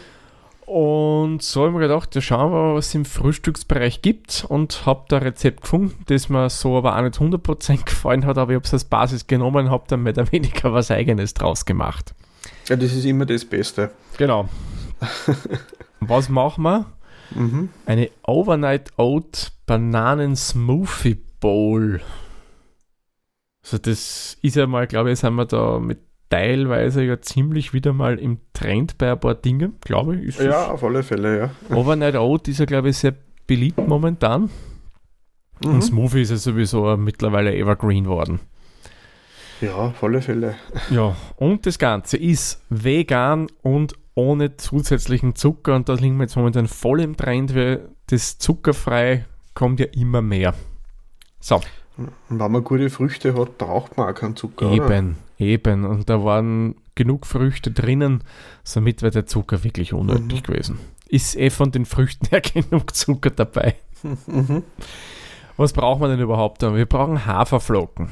Und 0.66 1.42
so 1.42 1.60
habe 1.60 1.70
ich 1.70 1.74
mir 1.74 1.80
gedacht, 1.82 2.14
ja, 2.14 2.20
schauen 2.22 2.50
wir 2.50 2.58
mal, 2.58 2.74
was 2.74 2.86
es 2.88 2.94
im 2.94 3.04
Frühstücksbereich 3.04 4.00
gibt 4.00 4.46
und 4.48 4.86
habe 4.86 5.04
da 5.08 5.18
ein 5.18 5.24
Rezept 5.24 5.60
gefunden, 5.62 5.94
das 6.06 6.30
mir 6.30 6.48
so 6.48 6.78
aber 6.78 6.96
auch 6.96 7.02
nicht 7.02 7.16
100% 7.16 7.84
gefallen 7.84 8.24
hat, 8.24 8.38
aber 8.38 8.52
ich 8.52 8.56
habe 8.56 8.64
es 8.64 8.72
als 8.72 8.84
Basis 8.84 9.26
genommen 9.26 9.66
und 9.66 9.70
habe 9.70 9.84
dann 9.88 10.02
mehr 10.02 10.14
oder 10.14 10.32
weniger 10.32 10.72
was 10.72 10.90
Eigenes 10.90 11.34
draus 11.34 11.66
gemacht. 11.66 12.14
Ja, 12.68 12.76
das 12.76 12.92
ist 12.94 13.04
immer 13.04 13.26
das 13.26 13.44
Beste. 13.44 13.90
Genau. 14.16 14.48
was 16.00 16.30
machen 16.30 16.64
wir? 16.64 16.86
Mhm. 17.34 17.68
Eine 17.84 18.10
Overnight 18.26 18.92
Oat 18.96 19.52
Bananen 19.66 20.34
Smoothie 20.34 21.18
Bowl. 21.40 22.00
Also 23.64 23.78
das 23.78 24.36
ist 24.42 24.56
ja 24.56 24.66
mal, 24.66 24.86
glaube 24.86 25.10
ich, 25.10 25.18
sind 25.18 25.34
wir 25.34 25.46
da 25.46 25.78
mit 25.78 25.98
teilweise 26.28 27.02
ja 27.02 27.20
ziemlich 27.20 27.72
wieder 27.72 27.92
mal 27.92 28.18
im 28.18 28.38
Trend 28.52 28.98
bei 28.98 29.12
ein 29.12 29.20
paar 29.20 29.34
Dingen, 29.34 29.76
glaube 29.80 30.16
ich. 30.16 30.38
ja, 30.38 30.70
auf 30.70 30.82
alle 30.84 31.02
Fälle, 31.02 31.38
ja. 31.38 31.76
Overnight 31.76 32.16
Oat 32.16 32.48
ist 32.48 32.58
ja, 32.58 32.64
glaube 32.66 32.90
ich, 32.90 32.98
sehr 32.98 33.14
beliebt 33.46 33.86
momentan. 33.86 34.50
Mhm. 35.62 35.70
Und 35.70 35.82
Smoothie 35.82 36.22
ist 36.22 36.30
ja 36.30 36.36
sowieso 36.36 36.96
mittlerweile 36.96 37.54
evergreen 37.56 38.06
worden. 38.06 38.40
Ja, 39.60 39.74
auf 39.74 40.02
alle 40.02 40.20
Fälle. 40.20 40.56
Ja, 40.90 41.16
und 41.36 41.64
das 41.66 41.78
Ganze 41.78 42.16
ist 42.16 42.62
vegan 42.68 43.46
und 43.62 43.94
ohne 44.14 44.56
zusätzlichen 44.56 45.36
Zucker 45.36 45.74
und 45.74 45.88
da 45.88 45.94
liegen 45.94 46.16
wir 46.16 46.24
jetzt 46.24 46.36
momentan 46.36 46.68
voll 46.68 47.00
im 47.00 47.16
Trend, 47.16 47.54
weil 47.54 47.88
das 48.08 48.38
zuckerfrei 48.38 49.24
kommt 49.54 49.80
ja 49.80 49.86
immer 49.86 50.20
mehr. 50.20 50.54
So. 51.40 51.60
Und 51.96 52.10
wenn 52.28 52.52
man 52.52 52.64
gute 52.64 52.90
Früchte 52.90 53.38
hat, 53.38 53.58
braucht 53.58 53.96
man 53.96 54.08
auch 54.08 54.14
keinen 54.14 54.36
Zucker. 54.36 54.70
Eben, 54.72 55.16
oder? 55.38 55.46
eben. 55.46 55.84
Und 55.84 56.10
da 56.10 56.24
waren 56.24 56.74
genug 56.94 57.26
Früchte 57.26 57.70
drinnen, 57.70 58.24
somit 58.64 59.02
wäre 59.02 59.12
der 59.12 59.26
Zucker 59.26 59.62
wirklich 59.64 59.92
unnötig 59.92 60.42
mhm. 60.42 60.52
gewesen. 60.52 60.78
Ist 61.08 61.36
eh 61.36 61.50
von 61.50 61.70
den 61.70 61.84
Früchten 61.84 62.26
her 62.30 62.40
genug 62.40 62.94
Zucker 62.94 63.30
dabei. 63.30 63.76
Mhm. 64.02 64.62
Was 65.56 65.72
braucht 65.72 66.00
man 66.00 66.10
denn 66.10 66.20
überhaupt? 66.20 66.62
Wir 66.62 66.86
brauchen 66.86 67.26
Haferflocken. 67.26 68.08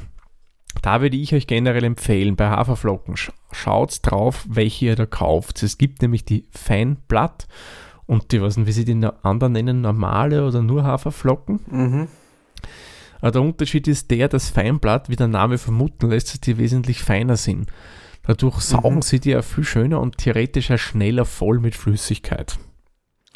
Da 0.81 1.01
würde 1.01 1.17
ich 1.17 1.33
euch 1.33 1.45
generell 1.45 1.83
empfehlen, 1.83 2.35
bei 2.35 2.49
Haferflocken 2.49 3.15
schaut 3.51 3.99
drauf, 4.01 4.45
welche 4.49 4.85
ihr 4.85 4.95
da 4.95 5.05
kauft. 5.05 5.61
Es 5.61 5.77
gibt 5.77 6.01
nämlich 6.01 6.25
die 6.25 6.47
Feinblatt 6.51 7.47
und 8.05 8.31
die, 8.31 8.41
was, 8.41 8.57
wie 8.65 8.71
sie 8.71 8.85
die 8.85 9.07
anderen 9.21 9.53
nennen, 9.53 9.81
normale 9.81 10.45
oder 10.45 10.61
nur 10.61 10.83
Haferflocken. 10.83 11.59
Mhm. 11.69 12.07
Aber 13.23 13.31
der 13.31 13.41
Unterschied 13.41 13.87
ist 13.87 14.11
der, 14.11 14.27
dass 14.27 14.49
Feinblatt, 14.49 15.07
wie 15.07 15.15
der 15.15 15.29
Name 15.29 15.57
vermuten 15.57 16.09
lässt, 16.09 16.33
dass 16.33 16.41
die 16.41 16.57
wesentlich 16.57 17.01
feiner 17.01 17.37
sind. 17.37 17.71
Dadurch 18.23 18.59
saugen 18.59 18.95
mhm. 18.97 19.01
sie 19.01 19.21
die 19.21 19.29
ja 19.29 19.41
viel 19.41 19.63
schöner 19.63 20.01
und 20.01 20.17
theoretisch 20.17 20.71
auch 20.71 20.77
schneller 20.77 21.23
voll 21.23 21.59
mit 21.59 21.73
Flüssigkeit. 21.73 22.59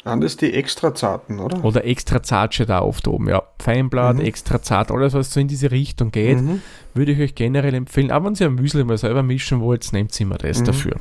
Anders 0.04 0.36
die 0.36 0.52
extra 0.52 0.94
zarten, 0.94 1.38
oder? 1.40 1.64
Oder 1.64 1.86
extra 1.86 2.22
zart 2.22 2.52
steht 2.52 2.68
da 2.68 2.82
oft 2.82 3.08
oben, 3.08 3.30
ja. 3.30 3.42
Feinblatt, 3.60 4.16
mhm. 4.16 4.26
extra 4.26 4.60
zart, 4.60 4.90
alles 4.90 5.14
was 5.14 5.32
so 5.32 5.40
in 5.40 5.48
diese 5.48 5.70
Richtung 5.70 6.10
geht, 6.10 6.38
mhm. 6.38 6.60
würde 6.92 7.12
ich 7.12 7.20
euch 7.20 7.34
generell 7.34 7.72
empfehlen. 7.72 8.10
Aber 8.10 8.26
wenn 8.26 8.34
ihr 8.34 8.46
ein 8.46 8.56
Müsli 8.56 8.84
mal 8.84 8.98
selber 8.98 9.22
mischen 9.22 9.62
wollt, 9.62 9.90
nehmt 9.94 10.20
immer 10.20 10.36
das 10.36 10.60
mhm. 10.60 10.64
dafür. 10.66 10.96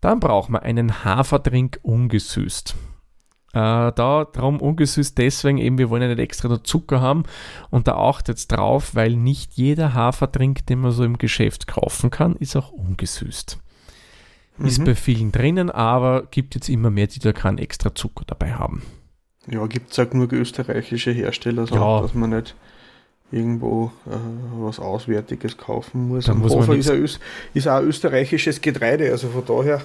Dann 0.00 0.18
braucht 0.18 0.48
man 0.48 0.62
einen 0.62 1.04
Haferdrink 1.04 1.78
ungesüßt. 1.82 2.74
Äh, 3.52 3.92
da 3.92 4.26
darum 4.32 4.60
ungesüßt 4.60 5.16
deswegen 5.16 5.58
eben, 5.58 5.78
wir 5.78 5.88
wollen 5.88 6.02
ja 6.02 6.08
nicht 6.08 6.18
extra 6.18 6.48
noch 6.48 6.62
Zucker 6.62 7.00
haben 7.00 7.22
und 7.70 7.88
da 7.88 7.96
achtet 7.96 8.50
drauf, 8.52 8.94
weil 8.94 9.16
nicht 9.16 9.54
jeder 9.54 9.94
Haferdrink, 9.94 10.66
den 10.66 10.80
man 10.80 10.90
so 10.90 11.04
im 11.04 11.16
Geschäft 11.16 11.66
kaufen 11.66 12.10
kann, 12.10 12.36
ist 12.36 12.56
auch 12.56 12.70
ungesüßt. 12.70 13.58
Mhm. 14.58 14.66
Ist 14.66 14.84
bei 14.84 14.94
vielen 14.94 15.32
drinnen, 15.32 15.70
aber 15.70 16.26
gibt 16.30 16.54
jetzt 16.54 16.68
immer 16.68 16.90
mehr, 16.90 17.06
die 17.06 17.18
da 17.18 17.32
keinen 17.32 17.58
extra 17.58 17.94
Zucker 17.94 18.24
dabei 18.26 18.54
haben. 18.54 18.82
Ja, 19.48 19.66
gibt 19.66 19.92
es 19.92 19.98
auch 19.98 20.12
nur 20.12 20.32
österreichische 20.32 21.12
Hersteller, 21.12 21.66
so 21.66 21.76
ja. 21.76 22.00
dass 22.02 22.14
man 22.14 22.30
nicht 22.30 22.54
irgendwo 23.30 23.92
äh, 24.06 24.16
was 24.58 24.80
Auswärtiges 24.80 25.56
kaufen 25.56 26.08
muss. 26.08 26.26
Dann 26.26 26.38
muss 26.38 26.52
Hofer 26.52 26.74
ist, 26.74 27.20
ist 27.54 27.68
auch 27.68 27.80
österreichisches 27.80 28.60
Getreide, 28.60 29.10
also 29.10 29.28
von 29.28 29.44
daher. 29.44 29.82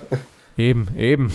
Eben, 0.57 0.87
eben. 0.97 1.31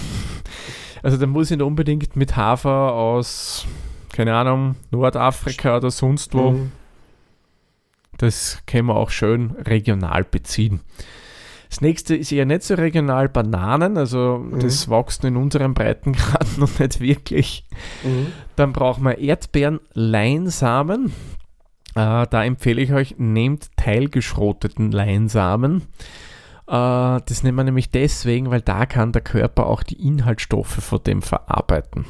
Also 1.02 1.16
da 1.16 1.26
muss 1.26 1.50
ich 1.50 1.60
unbedingt 1.60 2.16
mit 2.16 2.36
Hafer 2.36 2.92
aus, 2.92 3.66
keine 4.12 4.34
Ahnung, 4.34 4.76
Nordafrika 4.90 5.76
oder 5.76 5.90
sonst 5.90 6.34
wo. 6.34 6.52
Mhm. 6.52 6.72
Das 8.18 8.62
können 8.66 8.88
wir 8.88 8.96
auch 8.96 9.10
schön 9.10 9.50
regional 9.52 10.24
beziehen. 10.24 10.80
Das 11.68 11.80
nächste 11.80 12.16
ist 12.16 12.32
eher 12.32 12.46
nicht 12.46 12.62
so 12.62 12.74
regional 12.74 13.28
Bananen, 13.28 13.98
also 13.98 14.38
mhm. 14.38 14.60
das 14.60 14.88
wächst 14.88 15.24
in 15.24 15.36
unseren 15.36 15.74
Breitengraden 15.74 16.52
noch 16.58 16.78
nicht 16.78 17.00
wirklich. 17.00 17.64
Mhm. 18.04 18.28
Dann 18.54 18.72
brauchen 18.72 19.04
wir 19.04 19.18
Erdbeeren, 19.18 19.80
Leinsamen. 19.92 21.12
Äh, 21.94 22.26
da 22.30 22.44
empfehle 22.44 22.80
ich 22.80 22.92
euch, 22.92 23.16
nehmt 23.18 23.76
teilgeschroteten 23.76 24.92
Leinsamen. 24.92 25.82
Äh, 26.66 27.20
das 27.24 27.42
nehmen 27.42 27.56
wir 27.56 27.64
nämlich 27.64 27.90
deswegen, 27.90 28.50
weil 28.50 28.60
da 28.60 28.86
kann 28.86 29.12
der 29.12 29.22
Körper 29.22 29.66
auch 29.66 29.82
die 29.82 30.06
Inhaltsstoffe 30.06 30.68
von 30.68 31.02
dem 31.02 31.22
verarbeiten. 31.22 32.04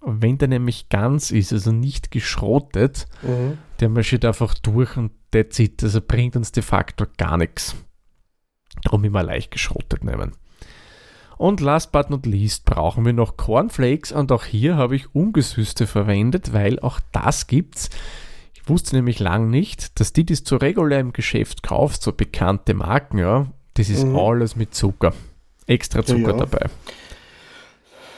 Wenn 0.00 0.38
der 0.38 0.48
nämlich 0.48 0.88
ganz 0.90 1.30
ist, 1.30 1.52
also 1.52 1.72
nicht 1.72 2.10
geschrotet, 2.10 3.06
mhm. 3.22 3.58
der 3.80 3.88
marschiert 3.88 4.24
einfach 4.24 4.54
durch 4.54 4.96
und 4.96 5.12
der 5.32 5.48
zieht, 5.50 5.82
also 5.82 6.00
bringt 6.00 6.36
uns 6.36 6.52
de 6.52 6.62
facto 6.62 7.06
gar 7.16 7.38
nichts. 7.38 7.74
Darum 8.82 9.04
immer 9.04 9.22
leicht 9.22 9.50
geschrotet 9.50 10.04
nehmen. 10.04 10.32
Und 11.36 11.60
last 11.60 11.90
but 11.90 12.10
not 12.10 12.26
least 12.26 12.64
brauchen 12.64 13.04
wir 13.04 13.12
noch 13.12 13.36
Cornflakes 13.36 14.12
und 14.12 14.30
auch 14.30 14.44
hier 14.44 14.76
habe 14.76 14.94
ich 14.94 15.14
ungesüßte 15.14 15.86
verwendet, 15.86 16.52
weil 16.52 16.78
auch 16.80 17.00
das 17.12 17.46
gibt's. 17.46 17.90
Ich 18.52 18.68
wusste 18.68 18.94
nämlich 18.96 19.18
lang 19.18 19.50
nicht, 19.50 19.98
dass 19.98 20.12
die, 20.12 20.24
die 20.24 20.34
es 20.34 20.44
zu 20.44 20.56
regulär 20.56 21.00
im 21.00 21.12
Geschäft 21.12 21.62
kauft, 21.62 22.02
so 22.02 22.12
bekannte 22.12 22.74
Marken, 22.74 23.18
ja, 23.18 23.46
das 23.74 23.88
ist 23.88 24.04
mhm. 24.04 24.16
alles 24.16 24.56
mit 24.56 24.74
Zucker. 24.74 25.12
Extra 25.66 26.04
Zucker 26.04 26.20
ja, 26.20 26.30
ja. 26.30 26.36
dabei. 26.36 26.66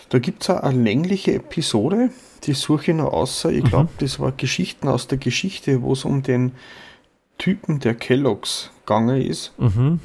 Da 0.09 0.19
gibt 0.19 0.43
es 0.43 0.51
eine 0.51 0.83
längliche 0.83 1.35
Episode, 1.35 2.11
die 2.45 2.53
suche 2.53 2.93
ich 2.93 2.97
noch 2.97 3.13
außer. 3.13 3.51
Ich 3.51 3.65
glaube, 3.65 3.91
mhm. 3.93 3.99
das 3.99 4.21
war 4.21 4.33
Geschichten 4.33 4.89
aus 4.89 5.09
der 5.09 5.19
Geschichte, 5.19 5.83
wo 5.83 5.93
es 5.93 6.05
um 6.05 6.23
den 6.23 6.53
Typen 7.39 7.81
der 7.81 7.95
Kelloggs 7.95 8.71
gegangen 8.81 9.21
ist. 9.21 9.53
Mhm. 9.59 10.01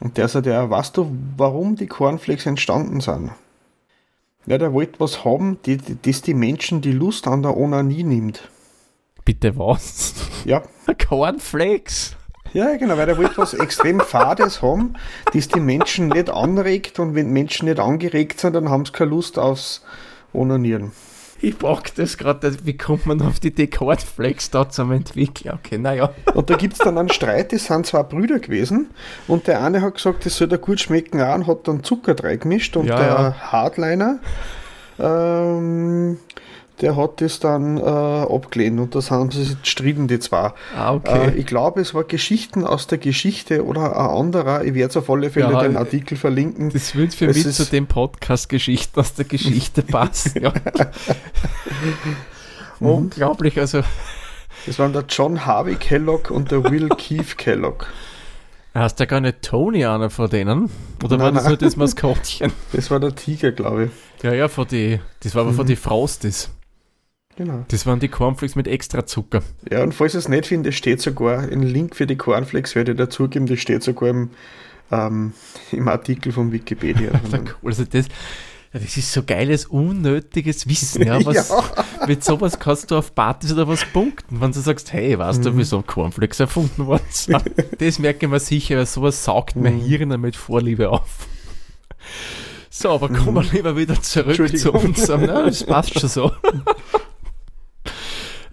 Und 0.00 0.16
der 0.18 0.28
sagt, 0.28 0.46
ja, 0.46 0.68
weißt 0.68 0.96
du, 0.96 1.16
warum 1.36 1.76
die 1.76 1.86
Cornflakes 1.86 2.46
entstanden 2.46 3.00
sind? 3.00 3.30
Ja, 4.46 4.58
der 4.58 4.72
wollte 4.72 5.00
was 5.00 5.24
haben, 5.24 5.58
die, 5.64 5.76
die, 5.78 5.96
das 6.00 6.22
die 6.22 6.34
Menschen 6.34 6.80
die 6.80 6.92
Lust 6.92 7.26
an 7.26 7.42
der 7.42 7.56
Onanie 7.56 8.04
nimmt. 8.04 8.48
Bitte 9.24 9.56
was? 9.56 10.14
Ja. 10.44 10.62
Cornflakes. 11.08 12.16
Ja, 12.56 12.74
genau, 12.78 12.96
weil 12.96 13.04
der 13.04 13.18
wollte 13.18 13.36
was 13.36 13.52
extrem 13.52 14.00
Fades 14.00 14.62
haben, 14.62 14.94
das 15.34 15.46
die 15.46 15.60
Menschen 15.60 16.08
nicht 16.08 16.30
anregt 16.30 16.98
und 16.98 17.14
wenn 17.14 17.30
Menschen 17.30 17.68
nicht 17.68 17.78
angeregt 17.78 18.40
sind, 18.40 18.54
dann 18.54 18.70
haben 18.70 18.86
sie 18.86 18.92
keine 18.92 19.10
Lust 19.10 19.38
aufs 19.38 19.84
Onanieren. 20.32 20.92
Ich 21.42 21.58
pack 21.58 21.94
das 21.96 22.16
gerade, 22.16 22.56
wie 22.64 22.74
kommt 22.74 23.04
man 23.04 23.20
auf 23.20 23.40
die 23.40 23.50
Decordflex 23.54 24.48
da 24.48 24.70
zum 24.70 24.90
Entwickeln? 24.92 25.52
Okay, 25.52 25.76
naja. 25.76 26.14
Und 26.32 26.48
da 26.48 26.56
gibt 26.56 26.72
es 26.72 26.78
dann 26.78 26.96
einen 26.96 27.10
Streit, 27.10 27.52
das 27.52 27.66
sind 27.66 27.84
zwei 27.84 28.02
Brüder 28.02 28.38
gewesen 28.38 28.88
und 29.28 29.48
der 29.48 29.62
eine 29.62 29.82
hat 29.82 29.96
gesagt, 29.96 30.24
das 30.24 30.38
soll 30.38 30.48
da 30.48 30.56
gut 30.56 30.80
schmecken 30.80 31.20
auch 31.20 31.34
und 31.34 31.46
hat 31.46 31.68
dann 31.68 31.84
Zucker 31.84 32.16
reingemischt 32.18 32.74
und 32.78 32.86
ja, 32.86 32.96
der 32.96 33.06
ja. 33.06 33.34
Hardliner 33.52 34.18
ähm, 34.98 36.16
der 36.80 36.96
hat 36.96 37.20
das 37.20 37.40
dann 37.40 37.78
äh, 37.78 37.80
abgelehnt 37.80 38.78
und 38.80 38.94
das 38.94 39.10
haben 39.10 39.30
sie 39.30 39.44
sich 39.44 39.60
gestritten, 39.60 40.08
die 40.08 40.18
zwei. 40.18 40.52
Ah, 40.76 40.94
okay. 40.94 41.28
Äh, 41.28 41.34
ich 41.36 41.46
glaube, 41.46 41.80
es 41.80 41.94
war 41.94 42.04
Geschichten 42.04 42.64
aus 42.64 42.86
der 42.86 42.98
Geschichte 42.98 43.64
oder 43.64 43.96
ein 43.96 44.20
anderer. 44.20 44.64
Ich 44.64 44.74
werde 44.74 44.90
es 44.90 44.96
auf 44.96 45.08
alle 45.08 45.30
Fälle 45.30 45.52
ja, 45.52 45.62
den 45.62 45.76
Artikel 45.76 46.16
verlinken. 46.16 46.70
Das 46.70 46.94
wird 46.94 47.14
für 47.14 47.26
es 47.26 47.44
mich 47.44 47.54
zu 47.54 47.64
dem 47.64 47.86
Podcast 47.86 48.48
Geschichten 48.48 49.00
aus 49.00 49.14
der 49.14 49.24
Geschichte 49.24 49.82
passen. 49.82 50.42
ja. 50.42 50.52
Mhm. 52.80 52.86
Unglaublich, 52.86 53.58
also. 53.58 53.82
Das 54.66 54.78
waren 54.78 54.92
der 54.92 55.04
John 55.08 55.46
Harvey 55.46 55.76
Kellogg 55.76 56.30
und 56.30 56.50
der 56.50 56.64
Will 56.70 56.88
Keith 56.98 57.38
Kellogg. 57.38 57.86
Hast 58.74 59.00
du 59.00 59.06
gar 59.06 59.20
nicht 59.20 59.40
Tony 59.40 59.86
einer 59.86 60.10
von 60.10 60.28
denen? 60.28 60.68
Oder 61.02 61.16
nein, 61.16 61.20
war 61.20 61.32
das 61.32 61.44
nein. 61.44 61.52
nur 61.52 61.56
das 61.56 61.76
Maskottchen? 61.76 62.52
Das 62.72 62.90
war 62.90 63.00
der 63.00 63.14
Tiger, 63.14 63.52
glaube 63.52 63.84
ich. 63.84 64.22
Ja, 64.22 64.34
ja, 64.34 64.48
von 64.48 64.66
die, 64.66 65.00
das 65.20 65.34
war 65.34 65.42
aber 65.42 65.52
mhm. 65.52 65.56
von 65.56 65.66
den 65.66 65.78
Frosties. 65.78 66.50
Genau. 67.36 67.64
Das 67.68 67.84
waren 67.84 68.00
die 68.00 68.08
Cornflakes 68.08 68.56
mit 68.56 68.66
extra 68.66 69.04
Zucker. 69.04 69.42
Ja, 69.70 69.82
und 69.82 69.92
falls 69.92 70.14
ihr 70.14 70.18
es 70.18 70.28
nicht 70.28 70.46
findet, 70.46 70.74
steht 70.74 71.02
sogar 71.02 71.40
ein 71.40 71.62
Link 71.62 71.94
für 71.94 72.06
die 72.06 72.16
Cornflakes, 72.16 72.74
werde 72.74 72.92
ich 72.92 72.98
dazugeben, 72.98 73.46
das 73.46 73.60
steht 73.60 73.82
sogar 73.82 74.08
im, 74.08 74.30
ähm, 74.90 75.34
im 75.70 75.88
Artikel 75.88 76.32
von 76.32 76.50
Wikipedia. 76.50 77.10
also 77.62 77.84
das, 77.84 78.06
das 78.72 78.96
ist 78.96 79.12
so 79.12 79.22
geiles, 79.22 79.66
unnötiges 79.66 80.66
Wissen. 80.66 81.02
Ja, 81.06 81.22
was, 81.26 81.48
ja. 81.48 82.06
Mit 82.06 82.24
sowas 82.24 82.58
kannst 82.58 82.90
du 82.90 82.96
auf 82.96 83.14
Partys 83.14 83.52
oder 83.52 83.68
was 83.68 83.84
punkten, 83.84 84.40
wenn 84.40 84.52
du 84.52 84.60
sagst, 84.60 84.94
hey, 84.94 85.18
weißt 85.18 85.44
du, 85.44 85.52
mhm. 85.52 85.58
wieso 85.58 85.82
Cornflakes 85.82 86.40
erfunden 86.40 86.86
worden 86.86 87.04
sind? 87.10 87.42
das 87.78 87.98
merke 87.98 88.26
ich 88.26 88.32
mir 88.32 88.40
sicher, 88.40 88.78
weil 88.78 88.86
sowas 88.86 89.22
saugt 89.22 89.56
mein 89.56 89.76
mhm. 89.76 89.82
Hirn 89.82 90.20
mit 90.20 90.36
Vorliebe 90.36 90.88
auf. 90.88 91.26
So, 92.70 92.90
aber 92.90 93.08
kommen 93.08 93.34
wir 93.34 93.52
lieber 93.52 93.76
wieder 93.76 94.00
zurück 94.02 94.58
zu 94.58 94.72
unserem. 94.72 95.24
Na, 95.26 95.44
das 95.44 95.64
passt 95.64 95.98
schon 95.98 96.10
so. 96.10 96.32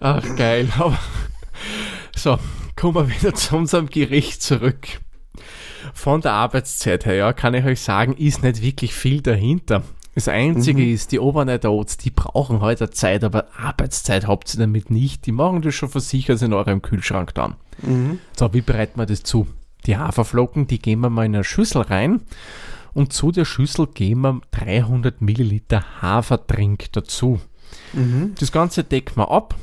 Ach, 0.04 0.36
geil. 0.36 0.68
Aber, 0.78 0.98
so, 2.14 2.38
kommen 2.76 2.94
wir 2.94 3.08
wieder 3.08 3.32
zu 3.32 3.56
unserem 3.56 3.88
Gericht 3.88 4.42
zurück. 4.42 5.00
Von 5.94 6.20
der 6.20 6.32
Arbeitszeit 6.32 7.06
her, 7.06 7.14
ja, 7.14 7.32
kann 7.32 7.54
ich 7.54 7.64
euch 7.64 7.80
sagen, 7.80 8.12
ist 8.12 8.42
nicht 8.42 8.60
wirklich 8.60 8.92
viel 8.92 9.22
dahinter. 9.22 9.82
Das 10.14 10.28
Einzige 10.28 10.82
mhm. 10.82 10.92
ist, 10.92 11.10
die 11.12 11.20
Overnight 11.20 11.64
Oats, 11.64 11.96
die 11.96 12.10
brauchen 12.10 12.60
heute 12.60 12.90
Zeit, 12.90 13.24
aber 13.24 13.46
Arbeitszeit 13.56 14.26
habt 14.26 14.52
ihr 14.52 14.60
damit 14.60 14.90
nicht. 14.90 15.24
Die 15.24 15.32
machen 15.32 15.62
das 15.62 15.74
schon 15.74 15.88
versichert 15.88 16.42
in 16.42 16.52
eurem 16.52 16.82
Kühlschrank 16.82 17.32
dann. 17.32 17.54
Mhm. 17.80 18.18
So, 18.38 18.52
wie 18.52 18.60
bereiten 18.60 19.00
wir 19.00 19.06
das 19.06 19.22
zu? 19.22 19.46
Die 19.86 19.96
Haferflocken, 19.96 20.66
die 20.66 20.80
geben 20.80 21.00
wir 21.00 21.08
mal 21.08 21.24
in 21.24 21.34
eine 21.34 21.44
Schüssel 21.44 21.80
rein 21.80 22.20
und 22.92 23.14
zu 23.14 23.32
der 23.32 23.46
Schüssel 23.46 23.86
geben 23.86 24.20
wir 24.20 24.40
300 24.50 25.22
Milliliter 25.22 26.02
Hafertrink 26.02 26.92
dazu. 26.92 27.40
Mhm. 27.94 28.34
Das 28.38 28.52
Ganze 28.52 28.84
deckt 28.84 29.16
man 29.16 29.28
ab. 29.28 29.54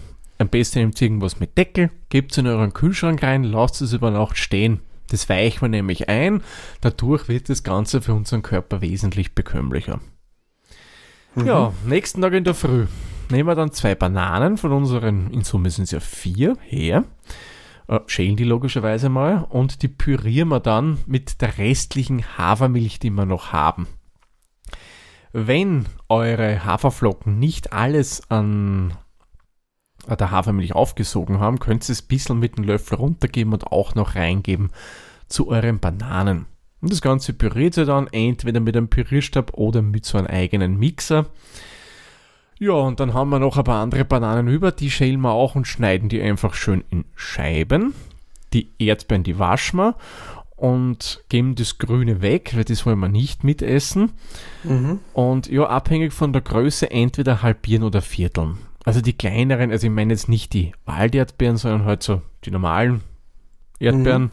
Am 0.42 0.50
besten 0.50 0.80
nehmt 0.80 1.00
ihr 1.00 1.06
irgendwas 1.06 1.40
mit 1.40 1.56
Deckel, 1.56 1.92
gebt 2.10 2.32
es 2.32 2.40
in 2.40 2.48
euren 2.48 2.74
Kühlschrank 2.74 3.22
rein, 3.22 3.44
lasst 3.44 3.80
es 3.82 3.94
über 3.94 4.10
Nacht 4.10 4.38
stehen. 4.38 4.80
Das 5.10 5.30
weichen 5.30 5.62
wir 5.62 5.70
nämlich 5.70 6.10
ein. 6.10 6.42
Dadurch 6.82 7.28
wird 7.28 7.48
das 7.50 7.62
Ganze 7.62 8.02
für 8.02 8.16
unseren 8.16 8.42
Körper 8.42 8.82
wesentlich 8.82 9.36
bekömmlicher. 9.36 10.00
Mhm. 11.36 11.46
Ja, 11.46 11.74
nächsten 11.86 12.22
Tag 12.22 12.34
in 12.34 12.44
der 12.44 12.56
Früh 12.56 12.88
nehmen 13.30 13.48
wir 13.48 13.54
dann 13.54 13.72
zwei 13.72 13.94
Bananen 13.94 14.58
von 14.58 14.72
unseren, 14.72 15.32
in 15.32 15.44
Summe 15.44 15.70
sind 15.70 15.84
es 15.84 15.92
ja 15.92 16.00
vier, 16.00 16.58
her 16.62 17.04
äh, 17.88 18.00
schälen 18.08 18.36
die 18.36 18.44
logischerweise 18.44 19.10
mal 19.10 19.46
und 19.48 19.84
die 19.84 19.90
pürieren 19.90 20.50
wir 20.50 20.60
dann 20.60 20.98
mit 21.06 21.42
der 21.42 21.60
restlichen 21.60 22.38
Hafermilch, 22.38 22.98
die 22.98 23.12
wir 23.12 23.26
noch 23.26 23.54
haben. 23.54 23.88
Wenn 25.34 25.86
eure 26.10 26.66
Haferflocken 26.66 27.38
nicht 27.38 27.74
alles 27.74 28.30
an 28.32 28.98
der 30.08 30.32
Hafermilch 30.32 30.74
aufgesogen 30.74 31.40
haben, 31.40 31.60
könnt 31.60 31.88
ihr 31.88 31.94
es 31.94 32.04
ein 32.04 32.08
bisschen 32.08 32.40
mit 32.40 32.58
dem 32.58 32.64
Löffel 32.64 32.98
runtergeben 32.98 33.54
und 33.54 33.68
auch 33.68 33.96
noch 33.96 34.16
reingeben 34.16 34.72
zu 35.28 35.48
euren 35.48 35.80
Bananen. 35.80 36.46
Und 36.82 36.92
das 36.92 37.02
Ganze 37.02 37.34
püriert 37.34 37.78
ihr 37.78 37.86
dann 37.86 38.08
entweder 38.08 38.60
mit 38.60 38.76
einem 38.76 38.88
Pürierstab 38.88 39.54
oder 39.54 39.82
mit 39.82 40.06
so 40.06 40.18
einem 40.18 40.28
eigenen 40.28 40.78
Mixer. 40.78 41.28
Ja, 42.60 42.74
und 42.74 43.00
dann 43.00 43.14
haben 43.14 43.30
wir 43.30 43.40
noch 43.40 43.58
ein 43.58 43.64
paar 43.64 43.82
andere 43.82 44.06
Bananen 44.06 44.48
über, 44.48 44.72
die 44.72 44.92
schälen 44.92 45.22
wir 45.22 45.32
auch 45.32 45.56
und 45.56 45.68
schneiden 45.68 46.10
die 46.10 46.22
einfach 46.22 46.54
schön 46.54 46.84
in 46.90 47.06
Scheiben. 47.16 47.94
Die 48.54 48.72
Erdbeeren, 48.80 49.24
die 49.24 49.40
waschen 49.40 49.80
wir 49.80 49.96
und 50.62 51.24
geben 51.30 51.56
das 51.56 51.80
Grüne 51.80 52.22
weg, 52.22 52.52
weil 52.56 52.66
das 52.66 52.86
wollen 52.86 53.00
wir 53.00 53.10
nicht 53.10 53.44
mitessen. 53.44 54.12
Mhm. 54.64 55.00
Und 55.14 55.48
ja, 55.48 55.68
abhängig 55.68 56.14
von 56.14 56.34
der 56.34 56.44
Größe 56.44 56.92
entweder 56.92 57.42
halbieren 57.42 57.84
oder 57.84 58.04
vierteln. 58.04 58.60
Also 58.84 59.02
die 59.02 59.14
kleineren, 59.14 59.72
also 59.72 59.88
ich 59.88 59.94
meine 59.94 60.14
jetzt 60.14 60.30
nicht 60.30 60.54
die 60.54 60.74
Walderdbeeren, 60.86 61.58
sondern 61.58 61.86
halt 61.86 62.04
so 62.04 62.22
die 62.46 62.52
normalen 62.52 63.02
Erdbeeren. 63.80 64.32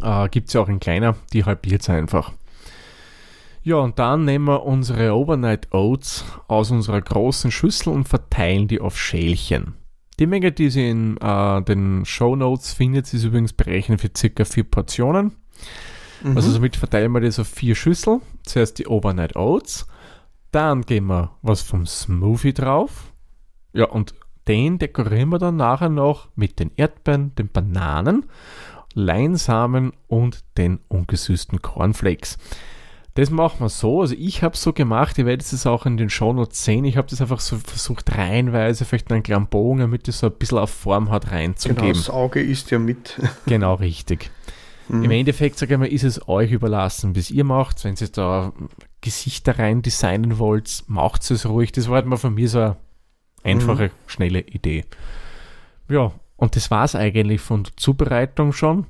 Mhm. 0.00 0.04
Äh, 0.04 0.28
Gibt 0.28 0.48
es 0.48 0.54
ja 0.54 0.60
auch 0.60 0.68
in 0.68 0.80
kleiner, 0.80 1.16
die 1.32 1.44
halbiert 1.44 1.82
es 1.82 1.88
einfach. 1.88 2.32
Ja, 3.62 3.76
und 3.76 3.98
dann 3.98 4.24
nehmen 4.24 4.46
wir 4.46 4.64
unsere 4.64 5.14
Overnight 5.14 5.74
Oats 5.74 6.24
aus 6.46 6.70
unserer 6.70 7.00
großen 7.00 7.50
Schüssel 7.50 7.92
und 7.92 8.08
verteilen 8.08 8.68
die 8.68 8.80
auf 8.80 8.96
Schälchen. 8.96 9.74
Die 10.18 10.26
Menge, 10.26 10.52
die 10.52 10.70
Sie 10.70 10.88
in 10.88 11.16
äh, 11.18 11.62
den 11.62 12.04
Show 12.04 12.34
Notes 12.34 12.72
findet, 12.72 13.12
ist 13.12 13.24
übrigens 13.24 13.52
berechnet 13.52 14.00
für 14.00 14.10
circa 14.16 14.44
vier 14.44 14.64
Portionen. 14.64 15.32
Mhm. 16.22 16.36
Also 16.36 16.50
somit 16.50 16.76
verteilen 16.76 17.12
wir 17.12 17.20
das 17.20 17.38
auf 17.38 17.48
vier 17.48 17.74
Schüsseln. 17.74 18.22
Zuerst 18.42 18.78
die 18.78 18.86
Overnight 18.86 19.36
Oats, 19.36 19.86
dann 20.50 20.82
geben 20.82 21.08
wir 21.08 21.32
was 21.42 21.62
vom 21.62 21.86
Smoothie 21.86 22.54
drauf. 22.54 23.12
Ja, 23.72 23.86
und 23.86 24.14
den 24.46 24.78
dekorieren 24.78 25.28
wir 25.28 25.38
dann 25.38 25.56
nachher 25.56 25.90
noch 25.90 26.28
mit 26.34 26.58
den 26.58 26.70
Erdbeeren, 26.76 27.34
den 27.34 27.48
Bananen, 27.48 28.24
Leinsamen 28.94 29.92
und 30.06 30.42
den 30.56 30.80
ungesüßten 30.88 31.60
Cornflakes. 31.60 32.38
Das 33.14 33.30
machen 33.30 33.60
wir 33.60 33.68
so. 33.68 34.00
Also 34.00 34.14
ich 34.16 34.44
habe 34.44 34.54
es 34.54 34.62
so 34.62 34.72
gemacht, 34.72 35.18
ihr 35.18 35.26
werdet 35.26 35.52
es 35.52 35.66
auch 35.66 35.86
in 35.86 35.96
den 35.96 36.08
Shownotes 36.08 36.64
sehen. 36.64 36.84
Ich 36.84 36.96
habe 36.96 37.08
das 37.08 37.20
einfach 37.20 37.40
so 37.40 37.56
versucht, 37.56 38.16
reihenweise 38.16 38.84
vielleicht 38.84 39.10
einen 39.12 39.24
kleinen 39.24 39.48
Bogen, 39.48 39.80
damit 39.80 40.06
es 40.06 40.20
so 40.20 40.28
ein 40.28 40.32
bisschen 40.32 40.58
auf 40.58 40.70
Form 40.70 41.10
hat, 41.10 41.32
reinzugeben. 41.32 41.82
Genau, 41.82 41.94
das 41.94 42.10
Auge 42.10 42.40
ist 42.40 42.70
ja 42.70 42.78
mit. 42.78 43.20
genau, 43.46 43.74
richtig. 43.74 44.30
Mhm. 44.88 45.04
Im 45.04 45.10
Endeffekt, 45.10 45.58
sage 45.58 45.74
ich 45.74 45.80
mal, 45.80 45.88
ist 45.88 46.04
es 46.04 46.28
euch 46.28 46.52
überlassen, 46.52 47.16
wie 47.16 47.20
es 47.20 47.30
ihr 47.30 47.44
macht. 47.44 47.82
Wenn 47.84 47.96
ihr 48.00 48.08
da 48.08 48.52
Gesichter 49.00 49.58
rein 49.58 49.82
designen 49.82 50.38
wollt, 50.38 50.84
macht 50.86 51.28
es 51.30 51.44
ruhig. 51.44 51.72
Das 51.72 51.88
war 51.88 51.96
halt 51.96 52.06
mal 52.06 52.16
von 52.18 52.34
mir 52.34 52.48
so 52.48 52.60
eine 52.60 52.76
einfache, 53.42 53.84
mhm. 53.84 53.92
schnelle 54.06 54.40
Idee. 54.40 54.84
Ja, 55.88 56.12
und 56.36 56.56
das 56.56 56.70
war 56.70 56.84
es 56.84 56.94
eigentlich 56.94 57.40
von 57.40 57.64
der 57.64 57.76
Zubereitung 57.76 58.52
schon. 58.52 58.86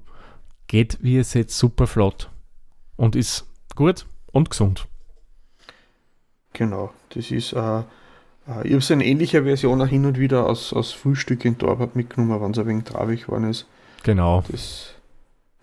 Geht, 0.66 0.98
wie 1.00 1.14
ihr 1.14 1.24
seht, 1.24 1.50
super 1.50 1.86
flott 1.86 2.30
und 2.96 3.16
ist 3.16 3.46
gut 3.74 4.06
und 4.32 4.50
gesund. 4.50 4.86
Genau, 6.52 6.92
das 7.10 7.30
ist, 7.30 7.54
äh, 7.54 7.78
äh 7.78 7.82
ich 8.64 8.72
habe 8.72 8.80
so 8.80 8.92
eine 8.92 9.06
ähnliche 9.06 9.44
Version 9.44 9.80
auch 9.80 9.86
hin 9.86 10.04
und 10.04 10.18
wieder 10.18 10.46
aus, 10.46 10.72
aus 10.72 10.92
Frühstück 10.92 11.44
in 11.44 11.56
Torwart 11.56 11.96
mitgenommen, 11.96 12.40
wenn 12.42 12.50
es 12.50 12.58
ein 12.58 12.66
wenig 12.66 12.84
traurig 12.84 13.26
geworden 13.26 13.48
ist. 13.48 13.66
Genau. 14.02 14.44
Das, 14.50 14.94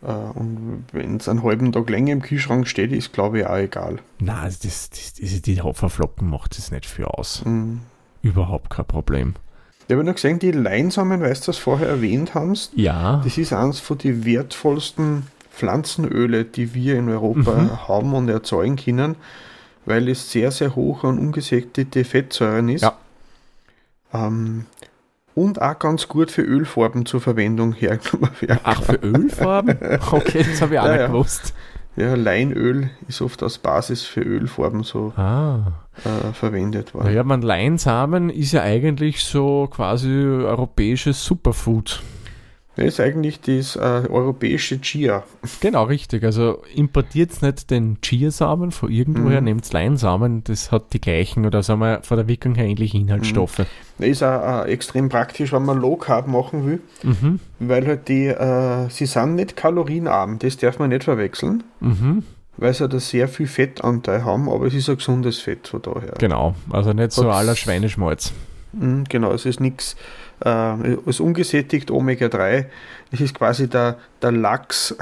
äh, 0.02 0.12
und 0.12 0.86
wenn 0.92 1.18
es 1.18 1.28
einen 1.28 1.44
halben 1.44 1.72
Tag 1.72 1.90
länger 1.90 2.14
im 2.14 2.22
Kühlschrank 2.22 2.68
steht, 2.68 2.92
ist 2.92 3.14
glaube 3.14 3.40
ich 3.40 3.46
auch 3.46 3.58
egal. 3.58 4.00
Nein, 4.20 4.46
das, 4.46 4.90
das, 4.90 5.14
das, 5.14 5.42
die 5.42 5.62
Hopferflocken 5.62 6.28
macht 6.28 6.58
es 6.58 6.72
nicht 6.72 6.86
für 6.86 7.14
aus. 7.14 7.44
Mhm. 7.46 7.82
Überhaupt 8.26 8.72
kein 8.72 8.86
Problem. 8.86 9.36
Ich 9.88 9.94
habe 9.94 10.04
noch 10.04 10.16
gesehen, 10.16 10.40
die 10.40 10.52
Leinsamen, 10.52 11.22
weißt 11.22 11.46
du, 11.46 11.50
was 11.50 11.60
vorher 11.60 11.88
erwähnt 11.88 12.34
hast? 12.34 12.72
Ja. 12.76 13.22
Das 13.24 13.38
ist 13.38 13.54
eines 13.54 13.80
von 13.80 14.00
den 14.00 14.26
wertvollsten 14.26 15.28
Pflanzenöle, 15.52 16.44
die 16.44 16.74
wir 16.74 16.98
in 16.98 17.08
Europa 17.08 17.52
mhm. 17.52 17.88
haben 17.88 18.16
und 18.16 18.28
erzeugen 18.28 18.78
können, 18.78 19.16
weil 19.86 20.10
es 20.10 20.32
sehr, 20.32 20.50
sehr 20.50 20.76
hoch 20.76 21.04
an 21.04 21.20
ungesättigte 21.20 22.04
Fettsäuren 22.04 22.70
ist. 22.70 22.82
Ja. 22.82 22.98
Ähm, 24.12 24.66
und 25.36 25.62
auch 25.62 25.78
ganz 25.78 26.08
gut 26.08 26.32
für 26.32 26.42
Ölfarben 26.42 27.06
zur 27.06 27.22
Verwendung 27.22 27.74
hergenommen 27.74 28.32
werden. 28.40 28.62
Ach, 28.64 28.82
für 28.82 28.96
Ölfarben? 28.96 29.78
Okay, 30.12 30.44
das 30.50 30.62
habe 30.62 30.74
ich 30.74 30.80
auch 30.80 30.86
ja, 30.88 30.98
nicht 30.98 31.08
gewusst. 31.08 31.54
Ja, 31.98 32.16
Leinöl 32.16 32.90
ist 33.08 33.22
oft 33.22 33.42
als 33.42 33.58
Basis 33.58 34.04
für 34.04 34.22
Ölfarben 34.22 34.84
so 34.84 35.14
ah. 35.16 35.72
äh, 36.04 36.34
verwendet 36.34 36.94
worden. 36.94 37.06
Naja, 37.06 37.24
man 37.24 37.42
Leinsamen 37.42 38.30
ist 38.30 38.52
ja 38.52 38.62
eigentlich 38.62 39.24
so 39.24 39.68
quasi 39.72 40.10
europäisches 40.10 41.24
Superfood. 41.24 42.02
Das 42.76 42.86
ist 42.86 43.00
eigentlich 43.00 43.40
das 43.40 43.78
äh, 43.78 44.08
europäische 44.10 44.82
Chia. 44.82 45.24
Genau, 45.62 45.84
richtig. 45.84 46.24
Also 46.24 46.62
importiert 46.74 47.42
nicht 47.42 47.72
den 47.72 47.98
Chiasamen 48.02 48.72
von 48.72 48.92
irgendwoher, 48.92 49.40
mhm. 49.40 49.46
nehmt 49.46 49.72
Leinsamen, 49.72 50.44
das 50.44 50.72
hat 50.72 50.94
die 50.94 51.00
gleichen 51.00 51.46
oder 51.46 51.64
sagen 51.64 51.80
wir 51.80 52.02
von 52.04 52.18
der 52.18 52.28
Wirkung 52.28 52.56
her 52.56 52.66
ähnliche 52.66 52.98
Inhaltsstoffe. 52.98 53.60
Mhm. 53.60 53.66
Das 54.00 54.08
ist 54.08 54.24
auch 54.24 54.66
äh, 54.66 54.72
extrem 54.72 55.08
praktisch, 55.08 55.54
wenn 55.54 55.64
man 55.64 55.80
Low 55.80 55.96
Carb 55.96 56.28
machen 56.28 56.66
will, 56.66 56.80
mhm. 57.04 57.40
weil 57.60 57.88
halt 57.88 58.10
die, 58.10 58.28
äh, 58.28 58.90
sie 58.90 59.06
sind 59.06 59.36
nicht 59.36 59.56
kalorienarm, 59.56 60.40
das 60.40 60.58
darf 60.58 60.78
man 60.78 60.90
nicht 60.90 61.06
verwechseln. 61.06 61.64
Mhm. 61.80 62.24
Weil 62.58 62.74
sie 62.74 62.88
da 62.88 63.00
sehr 63.00 63.28
viel 63.28 63.48
Fettanteil 63.48 64.24
haben, 64.24 64.50
aber 64.50 64.68
es 64.68 64.74
ist 64.74 64.90
ein 64.90 64.96
gesundes 64.96 65.40
Fett 65.40 65.68
von 65.68 65.82
daher. 65.82 66.14
Genau, 66.20 66.56
also 66.70 66.94
nicht 66.94 67.12
so 67.12 67.30
aller 67.30 67.56
Schweineschmalz. 67.56 68.32
Mhm, 68.72 69.06
genau, 69.10 69.32
es 69.32 69.46
ist 69.46 69.60
nichts 69.60 69.96
äh, 70.42 70.50
als 70.50 71.20
ungesättigt 71.20 71.92
Omega-3. 71.92 72.66
Das 73.12 73.22
ist 73.22 73.36
quasi 73.36 73.70
der, 73.70 73.98
der 74.22 74.32
Lachs 74.32 74.96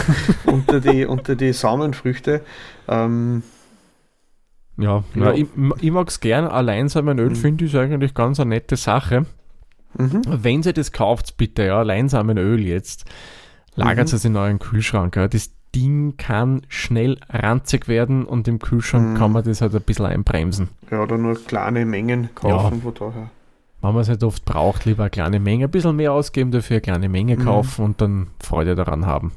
unter, 0.46 0.80
die, 0.80 1.04
unter 1.04 1.34
die 1.34 1.52
Samenfrüchte. 1.52 2.42
Ähm, 2.88 3.42
ja, 4.76 5.02
ja, 5.14 5.32
ich, 5.32 5.46
ich 5.80 5.90
mag 5.90 6.08
es 6.08 6.20
gern. 6.20 6.46
Alleinsamenöl 6.46 7.30
mhm. 7.30 7.36
finde 7.36 7.64
ich 7.64 7.76
eigentlich 7.76 8.14
ganz 8.14 8.38
eine 8.38 8.50
nette 8.50 8.76
Sache. 8.76 9.26
Mhm. 9.96 10.22
Wenn 10.26 10.62
ihr 10.62 10.72
das 10.72 10.92
kauft, 10.92 11.36
bitte, 11.36 11.64
ja, 11.64 11.78
Alleinsamenöl 11.78 12.60
jetzt, 12.60 13.04
lagert 13.74 14.08
mhm. 14.08 14.14
es 14.14 14.24
in 14.24 14.36
euren 14.36 14.58
Kühlschrank. 14.60 15.16
Ja. 15.16 15.26
Das 15.26 15.50
Ding 15.74 16.16
kann 16.16 16.62
schnell 16.68 17.18
ranzig 17.28 17.88
werden 17.88 18.24
und 18.24 18.48
im 18.48 18.58
Kühlschrank 18.60 19.10
mhm. 19.10 19.14
kann 19.16 19.32
man 19.32 19.44
das 19.44 19.60
halt 19.60 19.74
ein 19.74 19.82
bisschen 19.82 20.06
einbremsen. 20.06 20.68
Ja, 20.90 21.02
oder 21.02 21.18
nur 21.18 21.34
kleine 21.44 21.84
Mengen 21.84 22.30
kaufen, 22.34 22.76
ja. 22.76 22.82
von 22.82 22.94
daher 22.94 23.30
wenn 23.80 23.92
man 23.92 24.02
es 24.02 24.08
halt 24.08 24.24
oft 24.24 24.44
braucht, 24.44 24.84
lieber 24.84 25.04
eine 25.04 25.10
kleine 25.10 25.40
Menge, 25.40 25.64
ein 25.64 25.70
bisschen 25.70 25.96
mehr 25.96 26.12
ausgeben, 26.12 26.50
dafür 26.50 26.76
eine 26.76 26.80
kleine 26.80 27.08
Menge 27.08 27.36
mhm. 27.36 27.44
kaufen 27.44 27.82
mhm. 27.82 27.86
und 27.86 28.00
dann 28.00 28.26
Freude 28.40 28.74
daran 28.74 29.06
haben. 29.06 29.32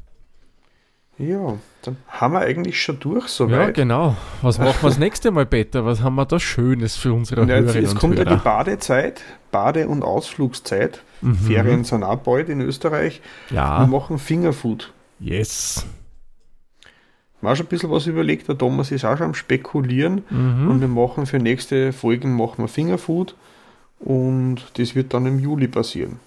Ja, 1.17 1.58
dann 1.84 1.97
haben 2.08 2.34
wir 2.34 2.39
eigentlich 2.39 2.82
schon 2.82 2.99
durch 2.99 3.27
soweit. 3.27 3.51
Ja, 3.60 3.71
genau. 3.71 4.15
Was 4.41 4.58
machen 4.58 4.77
wir 4.82 4.89
das 4.89 4.97
nächste 4.97 5.30
Mal, 5.30 5.45
Peter? 5.45 5.86
Was 5.86 6.01
haben 6.01 6.15
wir 6.15 6.25
da 6.25 6.39
Schönes 6.39 6.95
für 6.95 7.13
unsere 7.13 7.41
ja, 7.41 7.47
Hörerinnen 7.47 7.84
Jetzt 7.84 7.95
kommt 7.95 8.17
ja 8.17 8.25
die 8.25 8.38
Badezeit, 8.38 9.21
Bade- 9.51 9.88
und 9.88 10.04
Ausflugszeit. 10.04 11.04
Mhm. 11.21 11.36
Ferien 11.36 11.84
sind 11.84 12.04
auch 12.04 12.17
bald 12.17 12.49
in 12.49 12.62
Österreich. 12.62 13.21
Ja. 13.51 13.82
Wir 13.82 13.88
machen 13.88 14.17
Fingerfood. 14.17 14.91
Yes. 15.19 15.86
auch 17.43 17.56
schon 17.56 17.67
ein 17.67 17.69
bisschen 17.69 17.91
was 17.91 18.08
überlegt. 18.08 18.47
Der 18.47 18.58
Thomas 18.58 18.89
ist 18.89 19.06
auch 19.06 19.17
schon 19.17 19.27
am 19.27 19.34
Spekulieren 19.36 20.23
Mhm. 20.32 20.71
und 20.71 20.82
wir 20.82 20.88
machen 20.88 21.27
für 21.27 21.38
nächste 21.38 21.93
Folgen 21.93 22.36
machen 22.36 22.63
wir 22.63 22.67
Fingerfood 22.67 23.36
und 24.03 24.57
das 24.77 24.95
wird 24.95 25.13
dann 25.13 25.25
im 25.25 25.39
Juli 25.39 25.67
passieren. 25.67 26.19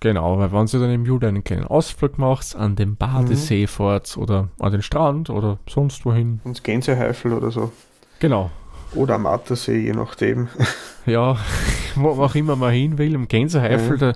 Genau, 0.00 0.38
weil 0.38 0.52
wenn 0.52 0.66
ihr 0.66 0.78
dann 0.80 0.90
im 0.92 1.04
Juli 1.04 1.26
einen 1.26 1.42
kleinen 1.42 1.64
Ausflug 1.66 2.18
macht, 2.18 2.54
an 2.54 2.76
den 2.76 2.94
Badesee 2.96 3.62
Mhm. 3.62 3.68
fahrt 3.68 4.16
oder 4.16 4.48
an 4.60 4.70
den 4.72 4.82
Strand 4.82 5.28
oder 5.28 5.58
sonst 5.68 6.04
wohin. 6.04 6.40
Ins 6.44 6.62
Gänsehäufel 6.62 7.32
oder 7.32 7.50
so. 7.50 7.72
Genau. 8.20 8.50
Oder 8.94 9.16
am 9.16 9.26
Attersee, 9.26 9.78
je 9.80 9.92
nachdem. 9.92 10.48
Ja, 11.06 11.36
wo 11.94 12.10
auch 12.22 12.34
immer 12.34 12.54
man 12.54 12.70
hin 12.72 12.98
will, 12.98 13.14
im 13.14 13.28
Gänseheifel, 13.28 13.96
Mhm. 13.96 14.00
da, 14.00 14.12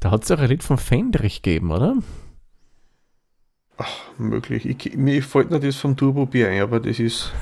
da 0.00 0.10
hat 0.10 0.24
es 0.24 0.30
auch 0.30 0.38
ein 0.38 0.48
Lied 0.48 0.62
von 0.62 0.78
Fendrich 0.78 1.42
gegeben, 1.42 1.70
oder? 1.70 1.96
Möglich. 4.18 4.64
Ich, 4.66 4.96
mir 4.96 5.22
fällt 5.22 5.50
nur 5.50 5.60
das 5.60 5.76
vom 5.76 5.96
Turbo-Bier 5.96 6.48
ein, 6.48 6.62
aber 6.62 6.78
das 6.80 6.98
ist 7.00 7.32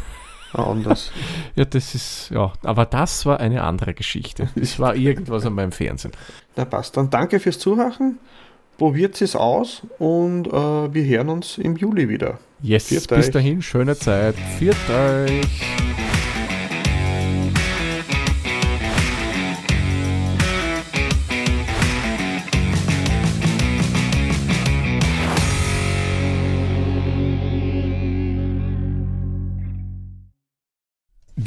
anders. 0.60 1.10
Ja, 1.54 1.66
das 1.66 1.94
ist, 1.94 2.30
ja, 2.30 2.50
aber 2.62 2.86
das 2.86 3.26
war 3.26 3.38
eine 3.38 3.62
andere 3.62 3.92
Geschichte. 3.92 4.48
Das 4.54 4.78
war 4.78 4.94
irgendwas 4.96 5.44
an 5.44 5.52
meinem 5.52 5.72
Fernsehen. 5.72 6.12
Na 6.56 6.64
passt. 6.64 6.96
Dann 6.96 7.10
danke 7.10 7.40
fürs 7.40 7.58
Zuhören. 7.58 8.18
Probiert 8.78 9.20
es 9.20 9.36
aus 9.36 9.82
und 9.98 10.46
äh, 10.48 10.50
wir 10.52 11.04
hören 11.04 11.28
uns 11.28 11.58
im 11.58 11.76
Juli 11.76 12.08
wieder. 12.08 12.38
Yes, 12.62 12.86
Viert 12.86 13.08
bis 13.08 13.26
euch. 13.26 13.30
dahin, 13.32 13.60
schöne 13.60 13.96
Zeit. 13.96 14.34
Viert 14.58 14.76
euch. 14.88 15.91